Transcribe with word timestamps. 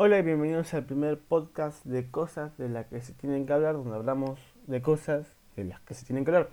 Hola 0.00 0.20
y 0.20 0.22
bienvenidos 0.22 0.74
al 0.74 0.84
primer 0.84 1.18
podcast 1.18 1.84
de 1.84 2.08
cosas 2.08 2.56
de 2.56 2.68
las 2.68 2.86
que 2.86 3.00
se 3.00 3.14
tienen 3.14 3.46
que 3.46 3.52
hablar, 3.52 3.74
donde 3.74 3.96
hablamos 3.96 4.38
de 4.68 4.80
cosas 4.80 5.26
de 5.56 5.64
las 5.64 5.80
que 5.80 5.94
se 5.94 6.06
tienen 6.06 6.24
que 6.24 6.30
hablar. 6.30 6.50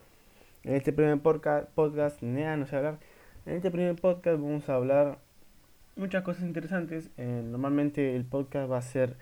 En 0.64 0.74
este 0.74 0.92
primer 0.92 1.20
podcast, 1.20 1.70
podcast 1.70 2.24
nada, 2.24 2.58
no 2.58 2.66
sé 2.66 2.76
hablar. 2.76 2.98
En 3.46 3.58
este 3.58 3.70
primer 3.70 3.98
podcast 3.98 4.42
vamos 4.42 4.68
a 4.68 4.74
hablar 4.74 5.20
muchas 5.96 6.24
cosas 6.24 6.42
interesantes. 6.46 7.12
Eh, 7.18 7.44
normalmente 7.46 8.16
el 8.16 8.26
podcast 8.26 8.72
va 8.72 8.80
a 8.80 8.82
ser 8.82 9.16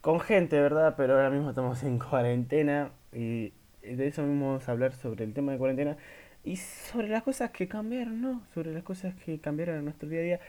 con 0.00 0.20
gente, 0.20 0.58
¿verdad? 0.58 0.94
Pero 0.96 1.12
ahora 1.12 1.28
mismo 1.28 1.50
estamos 1.50 1.82
en 1.82 1.98
cuarentena 1.98 2.92
y 3.12 3.52
de 3.82 4.06
eso 4.06 4.22
mismo 4.22 4.46
vamos 4.46 4.66
a 4.70 4.72
hablar 4.72 4.94
sobre 4.94 5.22
el 5.22 5.34
tema 5.34 5.52
de 5.52 5.58
cuarentena 5.58 5.98
y 6.44 6.56
sobre 6.56 7.08
las 7.08 7.22
cosas 7.22 7.50
que 7.50 7.68
cambiaron, 7.68 8.22
¿no? 8.22 8.42
Sobre 8.54 8.72
las 8.72 8.84
cosas 8.84 9.14
que 9.16 9.38
cambiaron 9.38 9.76
en 9.76 9.84
nuestro 9.84 10.08
día 10.08 10.20
a 10.20 10.22
día. 10.22 10.40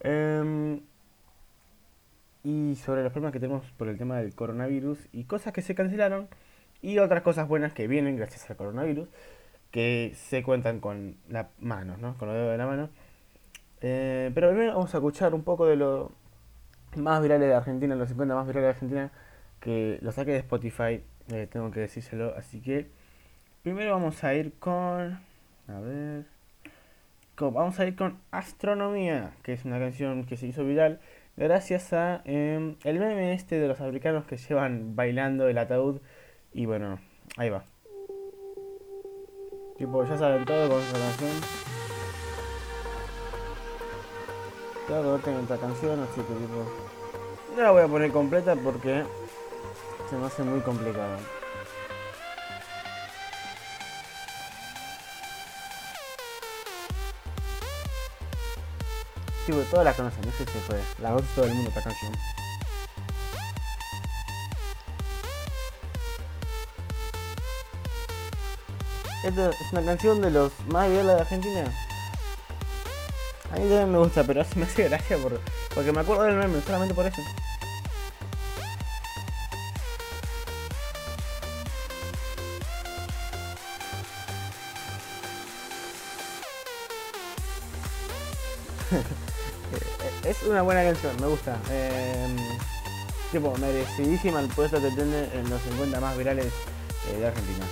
Eh, 0.00 0.80
y 2.44 2.76
sobre 2.76 3.02
los 3.02 3.12
problemas 3.12 3.32
que 3.32 3.40
tenemos 3.40 3.70
por 3.72 3.88
el 3.88 3.98
tema 3.98 4.18
del 4.18 4.34
coronavirus 4.34 4.98
y 5.12 5.24
cosas 5.24 5.52
que 5.52 5.62
se 5.62 5.74
cancelaron 5.74 6.28
y 6.80 6.98
otras 6.98 7.22
cosas 7.22 7.48
buenas 7.48 7.72
que 7.72 7.86
vienen 7.86 8.16
gracias 8.16 8.50
al 8.50 8.56
coronavirus 8.56 9.08
que 9.70 10.12
se 10.14 10.42
cuentan 10.42 10.80
con 10.80 11.16
las 11.28 11.46
manos, 11.58 11.98
¿no? 11.98 12.16
Con 12.18 12.28
los 12.28 12.36
dedos 12.36 12.52
de 12.52 12.58
la 12.58 12.66
mano. 12.66 12.90
Eh, 13.80 14.30
pero 14.34 14.50
primero 14.50 14.74
vamos 14.74 14.94
a 14.94 14.98
escuchar 14.98 15.34
un 15.34 15.42
poco 15.42 15.66
de 15.66 15.76
lo 15.76 16.12
más 16.96 17.22
virales 17.22 17.48
de 17.48 17.54
Argentina, 17.54 17.94
los 17.94 18.08
50 18.08 18.34
más 18.34 18.46
virales 18.46 18.64
de 18.64 18.70
Argentina, 18.70 19.10
que 19.60 19.98
lo 20.02 20.12
saqué 20.12 20.32
de 20.32 20.38
Spotify, 20.38 21.02
eh, 21.30 21.48
tengo 21.50 21.70
que 21.70 21.80
decírselo. 21.80 22.34
Así 22.36 22.60
que 22.60 22.88
primero 23.62 23.92
vamos 23.92 24.22
a 24.24 24.34
ir 24.34 24.52
con... 24.58 25.20
A 25.68 25.80
ver... 25.80 26.26
vamos 27.38 27.80
a 27.80 27.86
ir 27.86 27.96
con 27.96 28.18
Astronomía, 28.30 29.32
que 29.42 29.54
es 29.54 29.64
una 29.64 29.78
canción 29.78 30.24
que 30.24 30.36
se 30.36 30.46
hizo 30.46 30.64
viral 30.64 31.00
gracias 31.36 31.92
a 31.92 32.22
em, 32.24 32.76
el 32.84 32.98
meme 32.98 33.32
este 33.32 33.58
de 33.58 33.68
los 33.68 33.80
africanos 33.80 34.24
que 34.24 34.36
llevan 34.36 34.94
bailando 34.96 35.48
el 35.48 35.58
ataúd 35.58 36.00
y 36.52 36.66
bueno, 36.66 36.98
ahí 37.36 37.50
va. 37.50 37.64
Tipo, 39.78 40.04
ya 40.04 40.16
saben 40.16 40.44
todo 40.44 40.68
con 40.68 40.80
esta 40.80 40.98
canción. 40.98 41.30
Todo 44.86 45.18
tengo 45.18 45.40
otra 45.40 45.56
canción, 45.56 46.00
así 46.00 46.20
que 46.20 46.34
tipo... 46.34 46.64
No 47.56 47.62
la 47.62 47.70
voy 47.70 47.82
a 47.82 47.88
poner 47.88 48.10
completa 48.10 48.54
porque 48.56 49.02
se 50.08 50.16
me 50.16 50.26
hace 50.26 50.42
muy 50.42 50.60
complicado. 50.60 51.41
Tipo, 59.46 59.58
todas 59.70 59.84
las 59.84 59.96
conocen, 59.96 60.20
no 60.24 60.30
fue. 60.30 60.80
La 61.00 61.12
voz 61.12 61.24
todo 61.34 61.46
el 61.46 61.54
mundo 61.54 61.68
esta 61.68 61.82
canción. 61.82 62.12
Esta 69.24 69.50
es 69.50 69.72
una 69.72 69.84
canción 69.84 70.20
de 70.20 70.30
los 70.30 70.52
más 70.66 70.88
virales 70.88 71.14
de 71.14 71.20
Argentina. 71.20 71.64
A 73.50 73.54
mí 73.54 73.60
también 73.60 73.92
me 73.92 73.98
gusta, 73.98 74.24
pero 74.24 74.44
me 74.56 74.64
hace 74.64 74.84
gracia 74.88 75.18
por, 75.18 75.40
porque 75.74 75.92
me 75.92 76.00
acuerdo 76.00 76.24
del 76.24 76.36
meme, 76.36 76.60
solamente 76.62 76.94
por 76.94 77.06
eso. 77.06 77.20
Una 90.52 90.62
buena 90.62 90.82
canción, 90.82 91.16
me 91.20 91.26
gusta. 91.26 91.58
Eh, 91.70 92.36
tipo, 93.30 93.56
merecidísima 93.56 94.40
el 94.40 94.48
puesto 94.48 94.80
que 94.80 94.90
tiene 94.90 95.28
en 95.34 95.48
los 95.48 95.60
50 95.62 96.00
más 96.00 96.16
virales 96.16 96.52
eh, 97.10 97.18
de 97.18 97.26
Argentina. 97.26 97.66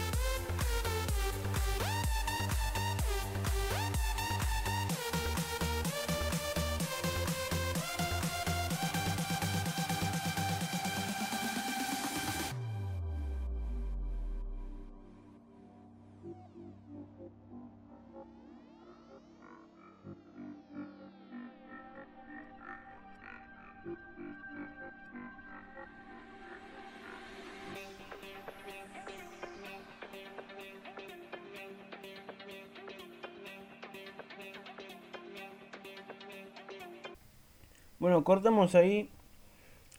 Bueno, 38.00 38.24
cortamos 38.24 38.74
ahí 38.74 39.10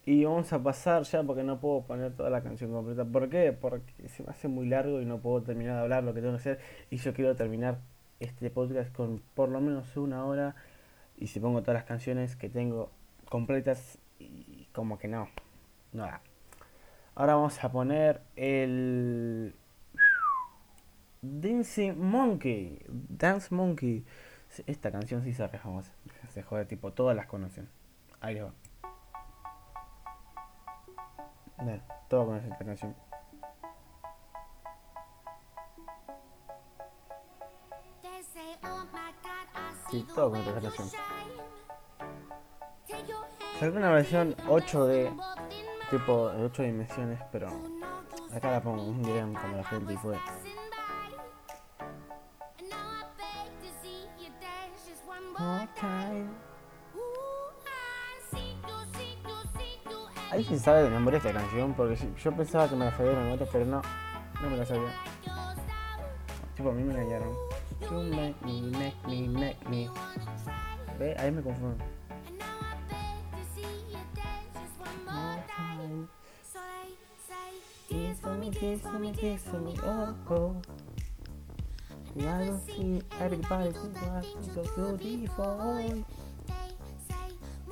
y 0.07 0.25
vamos 0.25 0.51
a 0.53 0.63
pasar 0.63 1.03
ya 1.03 1.21
porque 1.21 1.43
no 1.43 1.59
puedo 1.59 1.83
poner 1.83 2.15
toda 2.15 2.31
la 2.31 2.41
canción 2.41 2.71
completa. 2.71 3.05
¿Por 3.05 3.29
qué? 3.29 3.53
Porque 3.53 4.09
se 4.09 4.23
me 4.23 4.31
hace 4.31 4.47
muy 4.47 4.67
largo 4.67 5.01
y 5.01 5.05
no 5.05 5.19
puedo 5.19 5.43
terminar 5.43 5.75
de 5.75 5.81
hablar 5.81 6.03
lo 6.03 6.11
que 6.15 6.21
tengo 6.21 6.33
que 6.33 6.39
hacer. 6.39 6.59
Y 6.89 6.97
yo 6.97 7.13
quiero 7.13 7.35
terminar 7.35 7.77
este 8.19 8.49
podcast 8.49 8.91
con 8.91 9.21
por 9.35 9.49
lo 9.49 9.61
menos 9.61 9.95
una 9.97 10.25
hora. 10.25 10.55
Y 11.15 11.27
si 11.27 11.39
pongo 11.39 11.61
todas 11.61 11.75
las 11.75 11.83
canciones 11.83 12.35
que 12.35 12.49
tengo 12.49 12.89
completas, 13.31 13.97
y 14.19 14.67
como 14.73 14.99
que 14.99 15.07
no. 15.07 15.29
Nada. 15.93 16.21
Ahora 17.15 17.35
vamos 17.35 17.63
a 17.63 17.71
poner 17.71 18.21
el 18.35 19.55
Dancing 21.21 21.93
Monkey. 21.97 22.85
Dance 22.89 23.55
Monkey. 23.55 24.05
Esta 24.67 24.91
canción 24.91 25.23
sí 25.23 25.33
se 25.33 25.47
famosa. 25.47 25.93
Se 26.33 26.43
jode, 26.43 26.65
tipo, 26.65 26.91
todas 26.91 27.15
las 27.15 27.25
conocen. 27.25 27.69
Ahí 28.19 28.37
va. 28.37 28.51
Dale, 31.57 31.81
todo 32.09 32.25
con 32.25 32.35
esta 32.35 32.65
canción. 32.65 32.95
Sí, 39.89 40.05
todo 40.13 40.31
con 40.31 40.39
esta 40.39 40.59
canción. 40.59 41.20
Salió 43.61 43.77
una 43.77 43.91
versión 43.91 44.35
8D, 44.47 45.15
tipo 45.91 46.29
de 46.31 46.45
8 46.45 46.63
dimensiones, 46.63 47.19
pero 47.31 47.47
acá 48.33 48.49
la 48.49 48.59
pongo 48.59 48.81
un 48.85 49.03
video 49.03 49.31
como 49.39 49.55
la 49.55 49.63
gente 49.63 49.93
y 49.93 49.97
fue. 49.97 50.17
Ahí 60.31 60.43
se 60.43 60.57
sabe 60.57 60.81
de 60.81 60.89
memoria 60.89 61.17
esta 61.17 61.31
canción, 61.31 61.75
porque 61.75 61.99
yo 62.17 62.35
pensaba 62.35 62.67
que 62.67 62.75
me 62.75 62.85
la 62.85 62.97
sabía 62.97 63.11
de 63.11 63.17
memoria, 63.17 63.47
pero 63.51 63.65
no, 63.65 63.81
no 64.41 64.49
me 64.49 64.57
la 64.57 64.65
sabía. 64.65 64.91
Tipo, 66.55 66.69
a 66.71 66.73
mí 66.73 66.81
me 66.81 66.95
engañaron. 66.95 67.29
You 67.79 68.01
make 68.09 68.35
me, 68.43 68.61
make 68.71 68.97
me, 69.05 69.27
make 69.27 69.69
me. 69.69 69.87
¿Ve? 70.97 71.15
Ahí 71.19 71.29
me 71.29 71.43
confundo. 71.43 71.90
Kiss 78.61 78.83
me, 78.99 79.11
kiss 79.11 79.45
me, 79.53 79.73
oh, 79.83 80.13
oh. 80.29 80.61
I 82.15 82.45
don't 82.45 82.61
see 82.67 83.01
everybody 83.19 83.73
so 83.73 84.97
beautiful. 84.97 86.05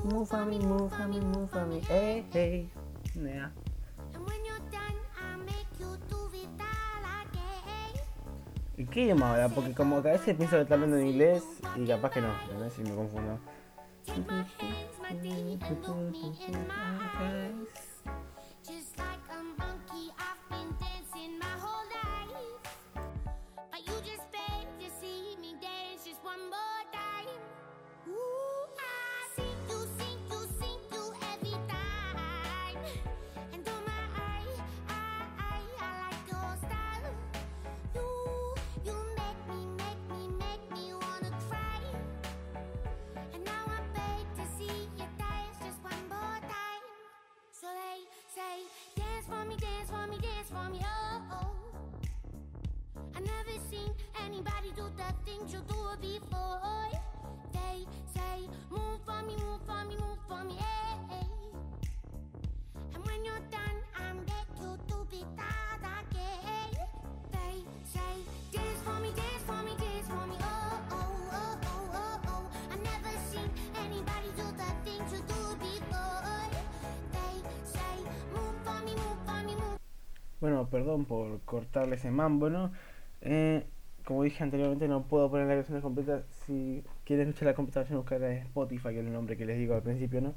Move 0.04 0.28
for 0.28 0.46
me, 0.46 0.58
move 0.58 0.92
for 0.92 1.08
me, 1.08 1.20
move 1.20 1.52
for 1.52 1.64
me, 1.68 1.80
hey, 1.88 2.26
hey. 2.34 2.70
Yeah. 3.14 3.52
¿Y 8.76 8.86
qué 8.86 9.04
idioma 9.04 9.30
ahora? 9.30 9.50
Porque 9.50 9.76
como 9.76 10.02
que 10.02 10.10
a 10.10 10.14
veces 10.14 10.36
pienso 10.36 10.56
que 10.56 10.64
está 10.64 10.74
hablando 10.74 10.98
en 10.98 11.06
inglés 11.06 11.44
y 11.76 11.86
capaz 11.86 12.10
que 12.10 12.22
no, 12.22 12.30
a 12.30 12.58
ver 12.58 12.72
si 12.72 12.82
me 12.82 12.96
confundo. 12.96 13.38
Oh, 50.84 51.22
oh. 51.32 51.52
I 53.16 53.20
never 53.20 53.56
seen 53.70 53.92
anybody 54.26 54.72
do 54.76 54.84
the 54.98 55.14
things 55.26 55.54
you 55.54 55.62
do 55.68 55.76
before. 56.02 56.92
They 57.54 57.86
say, 58.14 58.48
move 58.70 59.00
for 59.06 59.22
me, 59.24 59.36
move 59.38 59.62
for 59.66 59.86
me, 59.86 59.96
move 59.98 60.20
for 60.28 60.44
me, 60.44 60.56
hey. 60.56 60.79
Bueno, 80.42 80.70
perdón 80.70 81.06
por 81.06 81.42
cortarle 81.42 81.96
ese 81.96 82.12
mambo, 82.12 82.50
¿no? 82.50 82.72
Eh, 83.22 83.66
como 84.06 84.24
dije 84.24 84.44
anteriormente, 84.44 84.88
no 84.88 85.04
puedo 85.04 85.30
poner 85.30 85.48
la 85.48 85.56
canción 85.56 85.82
completa. 85.82 86.24
Si 86.46 86.84
quieren 87.04 87.28
escuchar 87.28 87.48
la 87.48 87.54
completa 87.54 87.84
buscar 87.94 88.24
en 88.24 88.38
Spotify, 88.44 88.90
que 88.90 89.00
es 89.02 89.06
el 89.06 89.14
nombre 89.14 89.38
que 89.38 89.46
les 89.46 89.58
digo 89.58 89.76
al 89.76 89.84
principio, 89.84 90.22
¿no? 90.22 90.34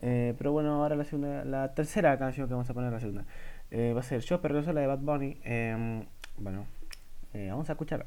Eh, 0.00 0.34
pero 0.38 0.52
bueno, 0.52 0.74
ahora 0.82 0.96
la 0.96 1.04
segunda, 1.04 1.44
la 1.44 1.74
tercera 1.74 2.18
canción 2.18 2.46
que 2.46 2.54
vamos 2.54 2.70
a 2.70 2.74
poner, 2.74 2.92
la 2.92 3.00
segunda, 3.00 3.24
eh, 3.70 3.92
va 3.94 4.00
a 4.00 4.04
ser 4.04 4.20
Yo 4.20 4.40
Perreo 4.40 4.62
Sola 4.62 4.80
de 4.80 4.86
Bad 4.86 4.98
Bunny. 4.98 5.40
Eh, 5.44 6.06
bueno, 6.38 6.66
vamos 7.34 7.68
a 7.68 7.72
escucharla. 7.72 8.06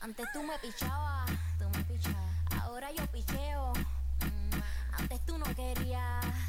Antes 0.00 0.26
tú 0.32 0.42
me 0.42 0.58
pichabas, 0.58 1.30
tú 1.58 1.64
me 1.76 1.84
pichabas. 1.84 2.62
Ahora 2.62 2.90
yo 2.92 3.06
picheo. 3.06 3.72
Mm, 3.72 5.00
Antes 5.00 5.20
tú 5.24 5.38
no 5.38 5.46
querías. 5.54 6.43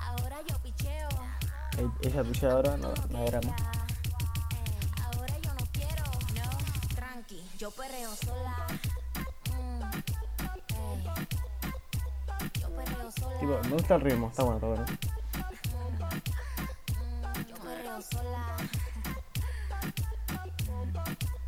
Ahora 0.00 0.40
yo 0.48 0.58
picheo. 0.62 1.08
Eh, 1.78 1.88
Ella 2.02 2.22
picha 2.24 2.50
ahora, 2.50 2.76
no, 2.76 2.92
no 3.10 3.18
era 3.20 3.40
más. 3.42 3.60
Eh, 3.60 4.90
Ahora 5.04 5.38
yo 5.42 5.52
no 5.54 5.66
quiero. 5.72 6.02
No, 6.34 6.94
tranqui, 6.94 7.42
yo 7.58 7.70
perreo 7.70 8.14
sola. 8.16 8.66
Mm, 9.50 9.82
ey. 10.74 11.04
Yo 12.60 12.68
perreo 12.76 13.10
sola. 13.12 13.40
Tipo, 13.40 13.60
me 13.64 13.68
gusta 13.70 13.94
el 13.96 14.00
ritmo, 14.02 14.28
está 14.28 14.42
bueno, 14.44 14.56
está 14.58 14.66
bueno. 14.68 14.84
Yo 17.48 17.54
perreo 17.56 18.02
sola. 18.02 18.56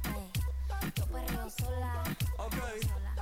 Ey. 0.05 0.31
Yo 0.97 1.07
perreo 1.07 1.51
sola. 1.51 2.03
Ok, 2.39 2.55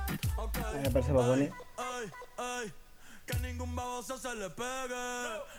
sola. 0.07 0.19
ok. 0.37 0.57
Me 0.83 0.89
parece 0.91 1.11
Bad 1.11 1.27
Bunny. 1.27 1.49
Ay, 1.77 2.11
ay, 2.37 2.73
que 3.25 3.39
ningún 3.39 3.75
baboso 3.75 4.17
se 4.17 4.33
le 4.35 4.49
pegue. 4.49 4.95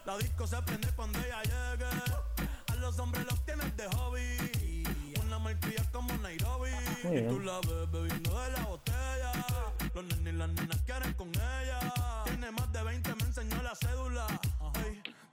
La 0.05 0.17
disco 0.19 0.47
se 0.47 0.61
prende 0.63 0.89
cuando 0.97 1.19
ella 1.19 1.43
llegue. 1.43 1.87
A 2.67 2.75
los 2.77 2.99
hombres 2.99 3.25
los 3.27 3.45
tienes 3.45 3.77
de 3.77 3.87
hobby. 3.97 4.85
Una 5.25 5.39
marquilla 5.39 5.85
como 5.93 6.13
Nairobi. 6.19 6.71
Y 7.05 7.29
tú 7.29 7.41
la 7.41 7.61
ves 7.61 7.91
bebiendo 7.93 8.43
de 8.43 8.53
la 8.53 8.65
botella. 8.65 9.33
Los 9.95 10.05
nenes 10.05 10.35
y 10.35 10.37
las 10.37 10.49
nenas 10.51 10.79
quieren 10.87 11.13
con 11.15 11.31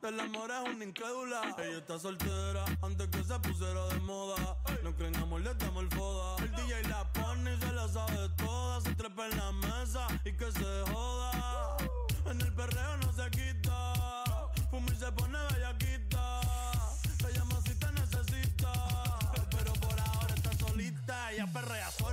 Del 0.06 0.20
amor 0.20 0.52
es 0.52 0.76
una 0.76 0.86
incrédula. 0.86 1.42
Ella 1.58 1.80
está 1.80 1.98
soltera 1.98 2.64
antes 2.84 3.08
que 3.08 3.24
se 3.24 3.40
pusiera 3.40 3.88
de 3.88 4.00
moda. 4.02 4.56
No 4.84 4.96
creen 4.96 5.16
amor, 5.16 5.42
le 5.42 5.52
damos 5.56 5.82
el 5.82 5.90
foda. 5.90 6.44
El 6.44 6.52
DJ 6.52 6.84
la 6.90 7.12
pone 7.12 7.56
y 7.56 7.60
se 7.60 7.72
la 7.72 7.88
sabe 7.88 8.30
toda. 8.38 8.82
Se 8.82 8.94
trepa 8.94 9.26
en 9.26 9.36
la 9.36 9.52
mesa 9.52 10.08
y 10.24 10.32
que 10.34 10.52
se 10.52 10.92
joda. 10.94 11.78
En 12.30 12.40
el 12.40 12.54
perreo 12.54 12.98
no 12.98 13.14
se 13.14 13.32
quita. 13.32 13.94
Fuma 14.70 14.92
y 14.94 14.96
se 14.96 15.12
pone 15.12 15.40
bellaquita. 15.54 16.42
Te 17.18 17.34
llama 17.34 17.60
si 17.66 17.74
te 17.74 17.92
necesita. 17.94 18.74
Pero 19.50 19.74
por 19.74 20.00
ahora 20.00 20.36
está 20.36 20.56
solita. 20.68 21.32
Ella 21.32 21.48
perrea 21.52 21.90
sola. 21.90 22.05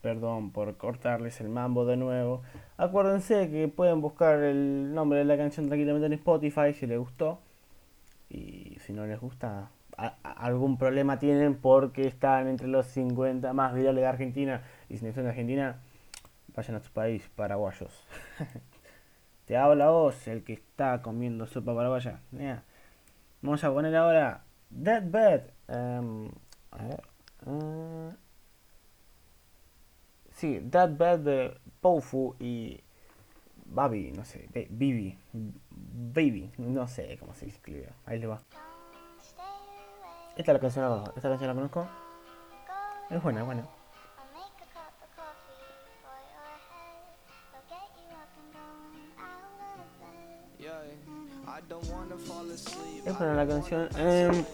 Perdón 0.00 0.50
por 0.50 0.76
cortarles 0.76 1.40
el 1.40 1.48
mambo 1.48 1.86
de 1.86 1.96
nuevo. 1.96 2.42
Acuérdense 2.76 3.50
que 3.50 3.68
pueden 3.68 4.00
buscar 4.02 4.38
el 4.42 4.94
nombre 4.94 5.18
de 5.20 5.24
la 5.24 5.36
canción 5.36 5.66
tranquilamente 5.68 6.06
en 6.06 6.12
Spotify 6.14 6.74
si 6.74 6.86
les 6.86 6.98
gustó. 6.98 7.40
Y 8.28 8.76
si 8.80 8.92
no 8.92 9.06
les 9.06 9.18
gusta, 9.20 9.70
a- 9.96 10.14
a- 10.22 10.32
algún 10.32 10.76
problema 10.76 11.18
tienen 11.18 11.54
porque 11.54 12.06
están 12.06 12.48
entre 12.48 12.68
los 12.68 12.86
50 12.86 13.52
más 13.54 13.72
virales 13.74 14.02
de 14.02 14.06
Argentina. 14.06 14.62
Y 14.90 14.98
si 14.98 15.06
no 15.06 15.12
son 15.14 15.24
de 15.24 15.30
Argentina, 15.30 15.80
vayan 16.54 16.76
a 16.76 16.80
su 16.80 16.90
país, 16.90 17.30
paraguayos. 17.34 18.04
Te 19.46 19.56
habla 19.56 19.90
vos, 19.90 20.26
el 20.28 20.42
que 20.44 20.54
está 20.54 21.00
comiendo 21.02 21.46
sopa 21.46 21.74
paraguaya. 21.74 22.20
Mira. 22.30 22.62
Vamos 23.42 23.62
a 23.64 23.72
poner 23.72 23.94
ahora 23.96 24.42
Dead 24.70 25.02
Bed. 25.10 25.42
Em, 25.68 26.28
a 26.70 26.82
ver. 26.84 27.02
ah, 27.46 28.10
Sí, 30.34 30.60
That 30.70 30.96
Bad 30.96 31.20
de 31.20 31.56
Poufu 31.80 32.34
y 32.40 32.80
Babi, 33.66 34.12
no 34.12 34.24
sé, 34.24 34.48
Bibi, 34.68 35.16
Baby, 35.32 36.50
no 36.58 36.86
sé 36.86 37.16
cómo 37.18 37.34
se 37.34 37.46
escribe. 37.46 37.88
Ahí 38.04 38.18
le 38.18 38.26
va. 38.26 38.40
Esta 40.36 40.52
la 40.52 40.58
canción 40.58 40.84
la 40.84 41.12
esta 41.16 41.28
canción 41.28 41.48
la 41.48 41.54
conozco. 41.54 41.88
Es 43.10 43.22
buena, 43.22 43.40
es 43.40 43.46
buena. 43.46 43.64
Asleep. 52.54 53.06
Es 53.06 53.18
buena 53.18 53.34
la 53.34 53.46
canción. 53.46 53.88
em, 53.96 54.44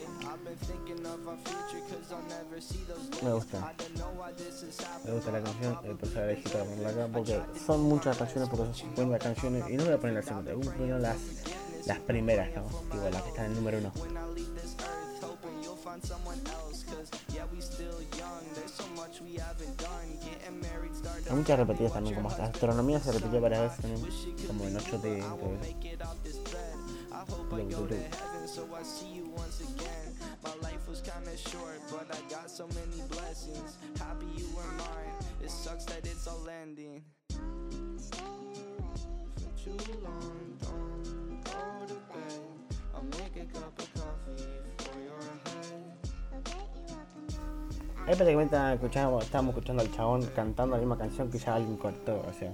me 3.23 3.33
gusta. 3.33 3.75
Me 5.05 5.13
gusta 5.13 5.33
la 5.33 5.43
canción, 5.43 5.79
eso 5.85 6.15
la 6.15 6.25
elegí 6.25 6.49
para 6.49 6.65
ponerla 6.65 6.91
acá, 6.91 7.09
porque 7.13 7.41
son 7.67 7.83
muchas 7.83 8.17
canciones, 8.17 8.49
porque 8.49 8.65
son 8.65 8.75
50 8.75 9.19
canciones, 9.19 9.65
y 9.71 9.77
no 9.77 9.85
voy 9.85 9.95
a 9.95 9.99
poner 9.99 10.17
la 10.17 10.23
segunda, 10.23 10.55
voy 10.55 10.69
a 10.69 10.73
poner 10.73 11.01
las, 11.01 11.17
las 11.87 11.99
primeras, 12.01 12.51
¿no? 12.55 12.65
Digo, 12.93 13.11
las 13.11 13.23
que 13.23 13.29
están 13.29 13.45
en 13.47 13.51
el 13.53 13.57
número 13.57 13.79
uno. 13.79 13.93
Hay 21.29 21.37
muchas 21.37 21.59
repetidas 21.59 21.93
también, 21.93 22.17
como 22.17 22.29
hasta 22.29 22.45
astronomía 22.45 23.01
se 23.01 23.13
repitió 23.13 23.41
varias 23.41 23.63
veces 23.63 23.81
también, 23.81 24.47
como 24.47 24.65
en 24.65 24.77
8 24.77 24.99
de... 24.99 25.23
make 25.61 25.93
it 25.93 26.03
off 26.03 26.17
kinda 31.11 31.35
short, 31.37 31.81
but 31.91 32.07
I 32.15 32.21
got 32.31 32.49
so 32.51 32.67
many 32.69 33.03
blessings. 33.09 33.79
Happy 33.99 34.27
you 34.37 34.47
were 34.55 34.71
mine. 34.79 35.15
It 35.43 35.51
sucks 35.51 35.85
that 35.87 36.07
it's 36.07 36.27
all 36.27 36.49
ending. 36.49 37.03
For 37.29 37.39
too 39.65 39.77
long, 40.03 40.57
don't 40.61 41.43
go 41.45 41.87
to 41.89 41.95
bed. 42.11 42.41
I'll 42.95 43.03
make 43.19 43.37
a 43.37 43.45
cup 43.47 43.79
of 43.79 43.89
coffee 43.95 44.45
for 44.79 45.01
your 45.01 45.21
head. 45.45 45.95
Ahí 48.07 48.15
prácticamente 48.17 48.57
escuchando, 48.75 49.21
estábamos 49.21 49.55
escuchando 49.55 49.83
al 49.83 49.91
chabón 49.93 50.27
cantando 50.35 50.77
la 50.77 50.81
misma 50.81 50.97
canción 50.99 51.31
que 51.31 51.39
ya 51.39 51.55
alguien 51.55 51.77
cortó, 51.77 52.21
o 52.27 52.33
sea. 52.33 52.53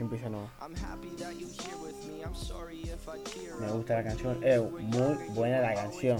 Empieza 0.00 0.30
nuevo. 0.30 0.48
Me. 3.60 3.70
Gusta 3.70 3.94
la 3.96 4.04
canción, 4.04 4.40
eh, 4.42 4.58
muy 4.58 5.14
buena 5.34 5.60
la 5.60 5.74
canción. 5.74 6.18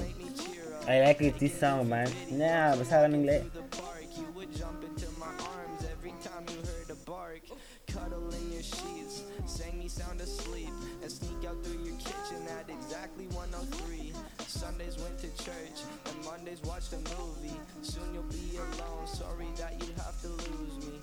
I 0.86 1.00
like 1.00 1.22
it, 1.22 1.38
this 1.38 1.58
song, 1.58 1.88
man. 1.88 2.06
Nah, 2.30 2.74
pensaba 2.76 3.06
en 3.06 3.14
inglés. 3.14 3.42
the 3.54 3.62
park, 3.74 4.04
you 4.18 4.26
would 4.34 4.54
jump 4.54 4.84
into 4.84 5.06
my 5.18 5.28
arms 5.28 5.86
every 5.90 6.12
time 6.22 6.44
you 6.50 6.56
heard 6.56 6.90
a 6.90 7.10
bark. 7.10 7.40
Cuddle 7.86 8.28
in 8.34 8.52
your 8.52 8.62
sheets, 8.62 9.24
sang 9.46 9.78
me 9.78 9.88
sound 9.88 10.20
asleep, 10.20 10.68
and 11.02 11.10
sneak 11.10 11.48
out 11.48 11.64
through 11.64 11.82
your 11.82 11.96
kitchen 11.96 12.44
at 12.58 12.68
exactly 12.68 13.28
103. 13.28 14.12
Sundays 14.46 14.98
went 14.98 15.18
to 15.20 15.28
church, 15.42 15.88
and 16.04 16.24
Mondays 16.26 16.60
watched 16.64 16.92
a 16.92 16.98
movie. 17.16 17.58
Soon 17.80 18.12
you'll 18.12 18.24
be 18.24 18.58
alone, 18.58 19.06
sorry 19.06 19.48
that 19.56 19.80
you 19.80 19.88
have 20.04 20.20
to 20.20 20.28
lose 20.28 20.76
me. 20.84 21.00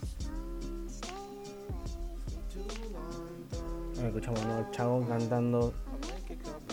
Escuchamos 4.05 4.45
¿no? 4.45 4.71
chabón 4.71 5.05
cantando 5.05 5.73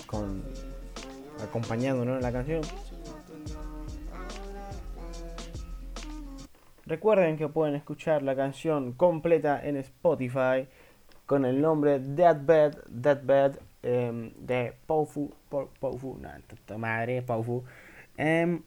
con. 0.06 0.42
acompañándonos 1.42 2.16
en 2.16 2.22
la 2.22 2.32
canción. 2.32 2.62
Recuerden 6.86 7.36
que 7.38 7.48
pueden 7.48 7.74
escuchar 7.76 8.22
la 8.22 8.36
canción 8.36 8.92
completa 8.92 9.60
en 9.66 9.76
Spotify 9.78 10.68
con 11.24 11.46
el 11.46 11.60
nombre 11.62 11.98
Deathbed, 11.98 12.74
Deathbed 12.88 13.56
em, 13.82 14.32
de 14.36 14.74
Paufu, 14.86 15.32
Pau- 15.50 15.70
Paufu, 15.80 16.18
no, 16.20 16.28
tanta 16.46 16.76
madre, 16.76 17.22
Paufu. 17.22 17.64
Em, 18.18 18.62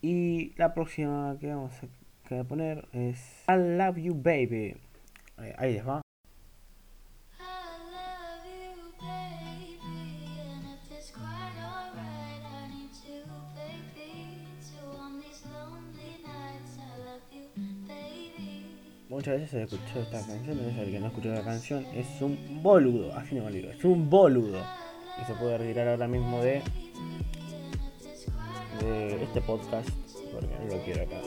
y 0.00 0.54
la 0.56 0.72
próxima 0.72 1.36
que 1.38 1.48
vamos 1.48 1.72
a 2.30 2.44
poner 2.44 2.88
es 2.92 3.44
I 3.48 3.76
Love 3.76 3.96
You 3.98 4.14
Baby. 4.14 4.76
Eh, 5.38 5.54
Ahí 5.58 5.74
les 5.74 5.86
va. 5.86 6.00
Muchas 19.08 19.34
veces 19.34 19.50
se 19.50 19.62
escuchó 19.62 20.00
esta 20.00 20.26
canción, 20.26 20.58
es 20.58 20.76
el 20.76 20.90
que 20.90 20.98
no 20.98 21.06
escuchó 21.06 21.28
la 21.28 21.44
canción, 21.44 21.86
es 21.94 22.20
un 22.20 22.62
boludo, 22.62 23.14
así 23.14 23.34
no 23.34 23.44
me 23.44 23.52
digo, 23.52 23.70
es 23.70 23.84
un 23.84 24.10
boludo. 24.10 24.60
Y 25.22 25.24
se 25.24 25.34
puede 25.34 25.56
retirar 25.56 25.88
ahora 25.88 26.08
mismo 26.08 26.40
de, 26.42 26.62
de 28.80 29.22
este 29.22 29.40
podcast, 29.42 29.88
porque 30.32 30.48
no 30.58 30.76
lo 30.76 30.82
quiero 30.82 31.02
acá. 31.02 31.20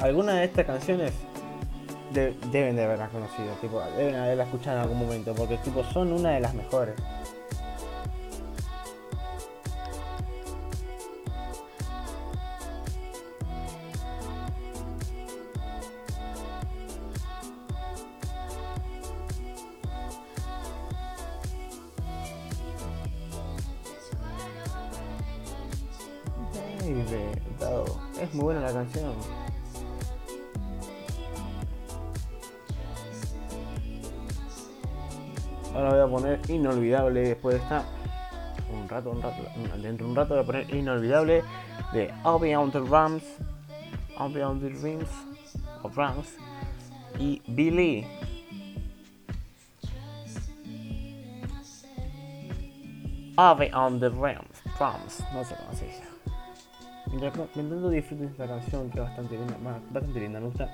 Algunas 0.00 0.36
de 0.36 0.44
estas 0.44 0.64
canciones 0.66 1.12
de- 2.12 2.34
deben 2.50 2.76
de 2.76 2.84
haberlas 2.84 3.10
conocido, 3.10 3.52
tipo, 3.60 3.80
deben 3.96 4.14
haberlas 4.16 4.46
escuchado 4.48 4.76
en 4.78 4.82
algún 4.82 4.98
momento, 4.98 5.34
porque 5.34 5.56
tipo 5.58 5.84
son 5.84 6.12
una 6.12 6.30
de 6.30 6.40
las 6.40 6.54
mejores. 6.54 6.94
Inolvidable 36.84 37.20
después 37.28 37.56
de 37.56 37.62
esta. 37.62 37.84
Un 38.72 38.88
rato, 38.88 39.10
un 39.10 39.20
rato. 39.22 39.42
Dentro 39.78 40.06
de 40.06 40.10
un 40.10 40.16
rato 40.16 40.34
voy 40.34 40.42
a 40.42 40.46
poner 40.46 40.74
inolvidable 40.74 41.42
de 41.92 42.12
I'll 42.24 42.38
on 42.56 42.70
the 42.70 42.80
Rams. 42.80 43.22
I'll 44.18 44.32
the 44.32 44.42
of 45.82 45.96
Rams. 45.96 46.36
Y 47.18 47.42
Billy. 47.48 48.06
I'll 53.38 53.56
on 53.72 53.98
the 54.00 54.10
Rams. 54.10 54.62
Rams. 54.78 55.20
No 55.32 55.44
sé 55.44 55.54
cómo 55.56 55.72
se 55.74 55.86
dice. 55.86 56.02
Mientras 57.06 57.32
mientras 57.56 57.90
disfruten 57.90 58.28
esta 58.28 58.46
canción 58.46 58.90
que 58.90 58.98
es 59.00 59.04
bastante 59.04 59.36
linda, 59.36 59.56
ba- 59.62 59.80
bastante 59.90 60.20
linda, 60.20 60.40
me 60.40 60.46
gusta. 60.46 60.68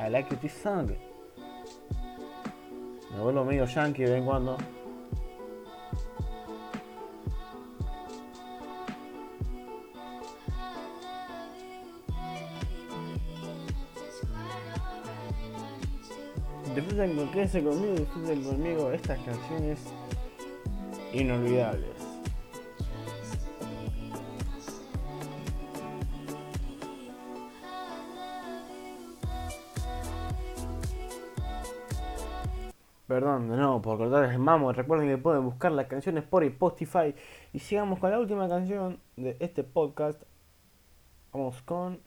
I 0.00 0.10
like 0.10 0.34
this 0.36 0.52
song. 0.52 0.90
Me 3.14 3.20
vuelvo 3.22 3.44
medio 3.44 3.64
yankee 3.66 4.02
de 4.04 4.10
vez 4.10 4.18
en 4.20 4.26
cuando. 4.26 4.56
Disfruten 16.98 17.16
con 17.16 17.32
quédense 17.32 17.62
conmigo, 17.62 17.94
disfruten 17.94 18.42
conmigo 18.42 18.90
estas 18.90 19.18
canciones 19.20 19.78
inolvidables. 21.12 21.94
Perdón, 33.06 33.48
de 33.48 33.56
nuevo 33.56 33.80
por 33.80 33.98
cortar 33.98 34.24
el 34.32 34.40
mamo. 34.40 34.72
Recuerden 34.72 35.08
que 35.08 35.18
pueden 35.18 35.44
buscar 35.44 35.70
las 35.70 35.86
canciones 35.86 36.24
por 36.24 36.42
Spotify. 36.42 37.14
Y 37.52 37.60
sigamos 37.60 38.00
con 38.00 38.10
la 38.10 38.18
última 38.18 38.48
canción 38.48 38.98
de 39.14 39.36
este 39.38 39.62
podcast. 39.62 40.20
Vamos 41.32 41.62
con 41.62 42.00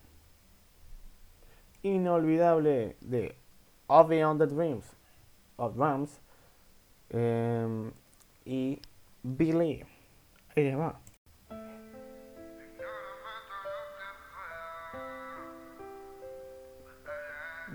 Inolvidable 1.81 2.98
de 3.00 3.40
Of 3.93 4.07
Beyond 4.07 4.39
the 4.39 4.48
Dreams 4.48 4.86
of 5.57 5.77
Rams 5.77 6.21
em, 7.10 7.91
y 8.45 8.81
Billy. 9.21 9.83
Ahí 10.55 10.63
les 10.63 10.79
va. 10.79 10.98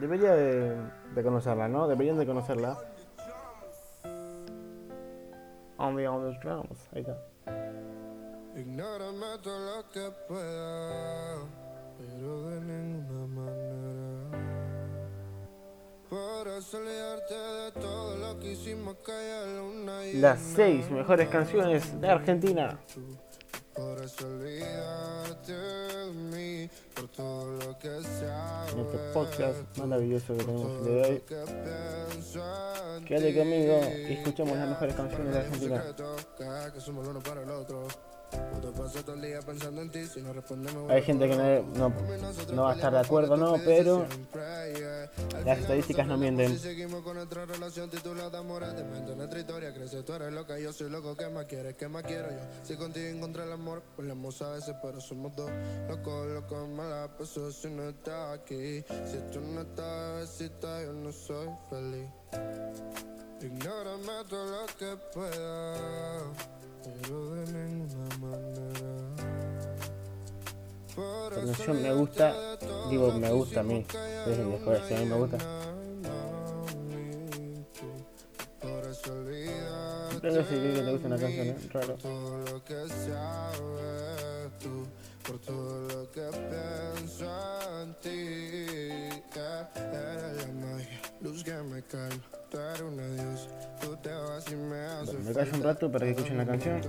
Debería 0.00 0.34
de, 0.34 0.76
de 1.14 1.22
conocerla, 1.22 1.68
¿no? 1.68 1.86
Deberían 1.86 2.16
de 2.16 2.24
conocerla. 2.24 2.78
On 5.76 5.96
the 5.96 6.08
on 6.08 6.32
the 6.32 6.38
drums. 6.38 6.88
Ahí 6.94 7.02
está. 7.02 7.18
Ignórame 8.56 9.38
todo 9.42 9.76
lo 9.76 9.90
que 9.90 10.10
pueda, 10.26 11.36
pero 11.98 12.50
de 12.50 12.60
ninguna 12.62 13.15
Las 20.14 20.40
seis 20.40 20.88
mejores 20.90 21.28
canciones 21.28 22.00
de 22.00 22.08
Argentina. 22.08 22.78
En 28.72 28.80
este 28.80 28.98
podcast 29.12 29.78
maravilloso 29.78 30.34
que 30.36 30.44
tenemos 30.44 30.78
el 30.78 30.84
de 30.84 31.02
hoy. 31.02 31.22
Quédate 33.04 33.36
conmigo 33.38 33.80
y 34.08 34.12
escuchemos 34.14 34.56
las 34.56 34.68
mejores 34.68 34.94
canciones 34.94 35.32
de 35.32 35.38
Argentina. 35.40 35.84
Hay 40.88 41.02
gente 41.02 41.28
que 41.28 41.36
no, 41.36 41.62
no, 41.90 41.92
no 42.54 42.62
va 42.62 42.72
a 42.72 42.74
estar 42.74 42.92
de 42.92 42.98
acuerdo, 43.00 43.36
¿no? 43.36 43.56
Pero 43.64 44.06
las 45.44 45.58
estadísticas 45.58 46.06
no 46.06 46.16
mienten. 46.16 46.52
Si 46.52 46.58
seguimos 46.58 47.02
con 47.02 47.16
nuestra 47.16 47.46
relación 47.46 47.90
titulada 47.90 48.38
Amores 48.38 48.74
de 48.76 48.84
mente, 48.84 49.16
nuestra 49.16 49.40
historia 49.40 49.72
crece. 49.72 50.02
Tú 50.02 50.12
eres 50.12 50.32
loca, 50.32 50.58
yo 50.58 50.72
soy 50.72 50.90
loco. 50.90 51.16
¿Qué 51.16 51.28
más 51.28 51.46
quieres? 51.46 51.74
¿Qué 51.76 51.88
más 51.88 52.02
quiero 52.02 52.30
yo? 52.30 52.40
Si 52.62 52.76
contigo 52.76 53.06
encontré 53.06 53.44
el 53.44 53.52
amor, 53.52 53.82
peleamos 53.96 54.40
a 54.42 54.52
veces, 54.52 54.74
pero 54.82 55.00
somos 55.00 55.34
dos. 55.36 55.50
Locos, 55.88 56.28
locos, 56.28 56.68
mala 56.68 57.08
paso 57.16 57.50
si 57.52 57.68
no 57.68 57.88
estás 57.88 58.38
aquí. 58.38 58.84
Si 59.04 59.18
tú 59.32 59.40
no 59.40 59.62
estás, 59.62 60.38
besita, 60.38 60.82
yo 60.82 60.92
no 60.92 61.12
soy 61.12 61.48
feliz. 61.70 62.08
Ignórame 63.40 64.24
todo 64.28 64.46
lo 64.46 64.66
que 64.78 64.96
pueda, 65.12 66.18
pero 66.82 67.34
de 67.34 67.52
ninguna 67.52 68.18
manera. 68.18 68.95
La 70.96 71.30
canción 71.30 71.82
me 71.82 71.92
gusta, 71.92 72.56
digo 72.88 73.12
me 73.12 73.30
gusta 73.30 73.60
a 73.60 73.62
mí. 73.62 73.84
Es 74.26 74.38
el 74.38 74.46
mejor, 74.46 74.80
si 74.88 74.94
a 74.94 74.98
mí 74.98 75.06
me 75.06 75.16
gusta. 75.16 75.38
Te 80.20 80.92
gusta 80.92 81.06
una 81.06 81.18
canción, 81.18 81.46
¿eh? 81.48 81.56
Raro. 81.72 81.96
me 91.70 91.82
me 95.24 95.34
callo 95.34 95.52
un 95.54 95.62
rato 95.62 95.90
para 95.90 96.06
que 96.06 96.12
escuchen 96.12 96.38
la 96.38 96.46
canción. 96.46 96.80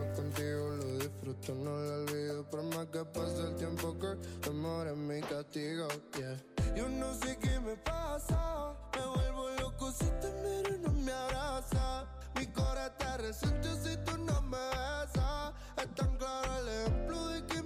Disfruto, 1.18 1.56
no 1.56 1.72
lo 1.72 2.04
olvido, 2.04 2.48
por 2.48 2.62
más 2.64 2.86
que 2.88 3.04
pase 3.04 3.42
el 3.42 3.56
tiempo 3.56 3.98
que 3.98 4.16
tu 4.40 4.52
amor 4.52 4.88
es 4.88 4.96
mi 4.96 5.20
castigo. 5.22 5.88
Yeah. 6.16 6.38
Yo 6.76 6.88
no 6.90 7.12
sé 7.16 7.38
qué 7.40 7.60
me 7.60 7.76
pasa, 7.78 8.76
me 8.96 9.04
vuelvo 9.04 9.50
loco 9.60 9.92
si 9.92 10.06
te 10.22 10.32
miro 10.44 10.76
y 10.76 10.80
no 10.80 10.92
me 10.92 11.12
abraza. 11.12 12.06
Mi 12.36 12.46
corazón 12.48 12.98
te 13.00 13.18
resiente 13.18 13.70
si 13.84 13.98
tú 14.06 14.16
no 14.20 14.42
me 14.44 14.58
besas. 14.58 15.54
Es 15.78 15.96
tan 15.96 16.16
claro 16.18 16.60
el 16.60 16.68
ejemplo 16.70 17.28
de 17.30 17.46
que 17.48 17.64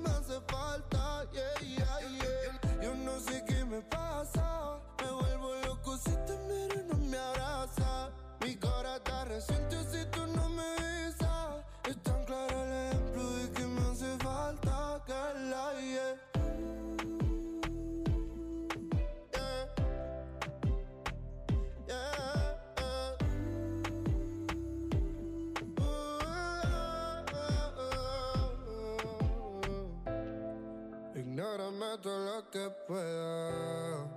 que 32.52 32.70
pueda, 32.86 34.08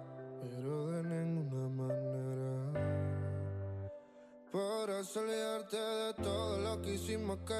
pero 0.43 0.91
de 0.91 1.03
ninguna 1.05 1.69
manera. 1.69 3.15
Podrás 4.51 5.17
olvidarte 5.17 5.77
de 5.77 6.15
todo 6.15 6.59
lo 6.59 6.83
que 6.83 6.95
hicimos 6.95 7.39
que 7.47 7.55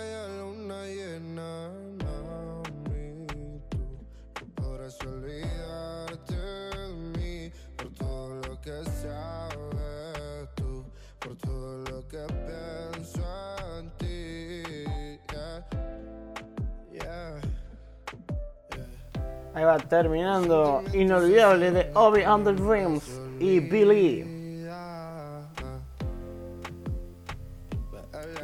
Ahí 19.55 19.65
va 19.65 19.79
terminando. 19.79 20.83
Inolvidable 20.93 21.71
de 21.71 21.91
Obi 21.95 22.23
and 22.23 22.45
the 22.45 22.53
Dreams 22.53 23.21
y 23.39 23.61
Billy. 23.61 24.25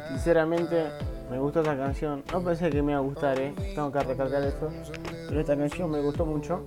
Sinceramente, 0.07 0.85
me 1.29 1.37
gustó 1.37 1.59
esta 1.61 1.75
canción. 1.75 2.23
No 2.31 2.41
pensé 2.41 2.69
que 2.69 2.81
me 2.81 2.93
iba 2.93 2.99
a 2.99 3.03
gustar, 3.03 3.39
eh. 3.39 3.53
Tengo 3.75 3.91
que 3.91 3.99
recalcar 3.99 4.43
eso. 4.43 4.69
Pero 5.27 5.39
esta 5.39 5.57
canción 5.57 5.91
me 5.91 5.99
gustó 5.99 6.25
mucho. 6.25 6.63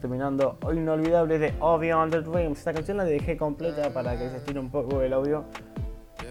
Terminando 0.00 0.56
Inolvidable 0.72 1.38
de 1.38 1.54
Obi 1.60 1.90
and 1.90 2.10
the 2.10 2.22
Dreams. 2.22 2.58
Esta 2.58 2.72
canción 2.72 2.96
la 2.96 3.04
dejé 3.04 3.36
completa 3.36 3.90
para 3.90 4.18
que 4.18 4.30
se 4.30 4.38
estire 4.38 4.58
un 4.58 4.70
poco 4.70 5.02
el 5.02 5.12
audio. 5.12 5.44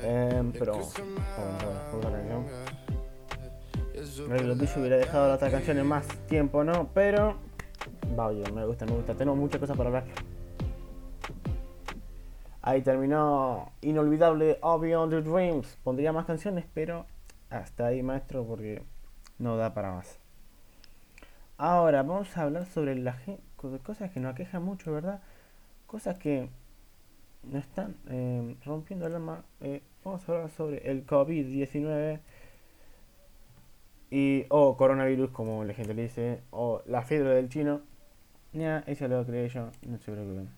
Em, 0.03 0.51
pero. 0.51 0.73
Lo 4.27 4.55
tuyo 4.57 4.71
hubiera 4.77 4.97
dejado 4.97 5.27
la 5.27 5.35
otra 5.35 5.49
canción 5.49 5.77
en 5.77 5.87
más 5.87 6.07
tiempo, 6.27 6.63
¿no? 6.63 6.89
Pero. 6.93 7.37
Va, 8.17 8.27
oye, 8.27 8.43
me 8.51 8.65
gusta, 8.65 8.85
me 8.85 8.93
gusta. 8.93 9.15
Tengo 9.15 9.35
muchas 9.35 9.59
cosas 9.59 9.77
para 9.77 9.89
hablar. 9.89 10.03
Ahí 12.61 12.81
terminó 12.81 13.71
Inolvidable 13.81 14.57
All 14.61 14.81
Beyond 14.81 15.11
the 15.11 15.21
Dreams. 15.21 15.77
Pondría 15.83 16.11
más 16.11 16.25
canciones, 16.25 16.65
pero 16.73 17.05
hasta 17.49 17.87
ahí, 17.87 18.03
maestro, 18.03 18.45
porque 18.45 18.83
no 19.37 19.57
da 19.57 19.73
para 19.73 19.91
más. 19.93 20.19
Ahora 21.57 22.03
vamos 22.03 22.37
a 22.37 22.43
hablar 22.43 22.65
sobre 22.65 22.95
las 22.95 23.17
cosas 23.83 24.11
que 24.11 24.19
nos 24.19 24.33
aquejan 24.33 24.63
mucho, 24.63 24.91
¿verdad? 24.93 25.21
Cosas 25.87 26.17
que 26.17 26.49
nos 27.43 27.63
están 27.63 27.95
eh, 28.09 28.55
rompiendo 28.65 29.07
el 29.07 29.15
alma. 29.15 29.43
Eh, 29.61 29.81
vamos 30.03 30.27
a 30.27 30.31
hablar 30.31 30.49
sobre 30.49 30.89
el 30.89 31.05
COVID-19 31.05 32.19
y 34.11 34.45
o 34.49 34.75
coronavirus, 34.77 35.29
como 35.31 35.63
la 35.63 35.73
gente 35.73 35.93
le 35.93 36.03
dice, 36.03 36.41
o 36.51 36.81
la 36.87 37.01
fiebre 37.03 37.29
del 37.29 37.49
chino. 37.49 37.81
Ya, 38.53 38.83
eso 38.87 39.07
lo 39.07 39.25
creé 39.25 39.49
yo, 39.49 39.69
no 39.87 39.97
se 39.99 40.11
preocupen. 40.11 40.49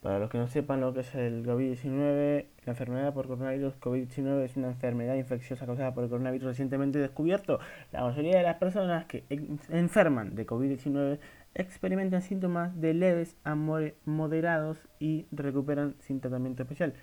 Para 0.00 0.20
los 0.20 0.30
que 0.30 0.38
no 0.38 0.46
sepan 0.46 0.80
lo 0.80 0.94
que 0.94 1.00
es 1.00 1.14
el 1.16 1.44
COVID-19, 1.44 2.44
la 2.64 2.72
enfermedad 2.72 3.12
por 3.12 3.26
coronavirus 3.26 3.74
COVID-19 3.80 4.44
es 4.44 4.56
una 4.56 4.68
enfermedad 4.68 5.16
infecciosa 5.16 5.66
causada 5.66 5.92
por 5.92 6.04
el 6.04 6.10
coronavirus 6.10 6.46
recientemente 6.48 6.98
descubierto. 7.00 7.58
La 7.90 8.02
mayoría 8.04 8.36
de 8.36 8.44
las 8.44 8.56
personas 8.58 9.06
que 9.06 9.24
en- 9.28 9.58
enferman 9.70 10.36
de 10.36 10.46
COVID-19 10.46 11.18
experimentan 11.54 12.22
síntomas 12.22 12.80
de 12.80 12.94
leves 12.94 13.36
a 13.42 13.56
moderados 13.56 14.78
y 15.00 15.26
recuperan 15.32 15.96
sin 15.98 16.20
tratamiento 16.20 16.62
especial. 16.62 16.94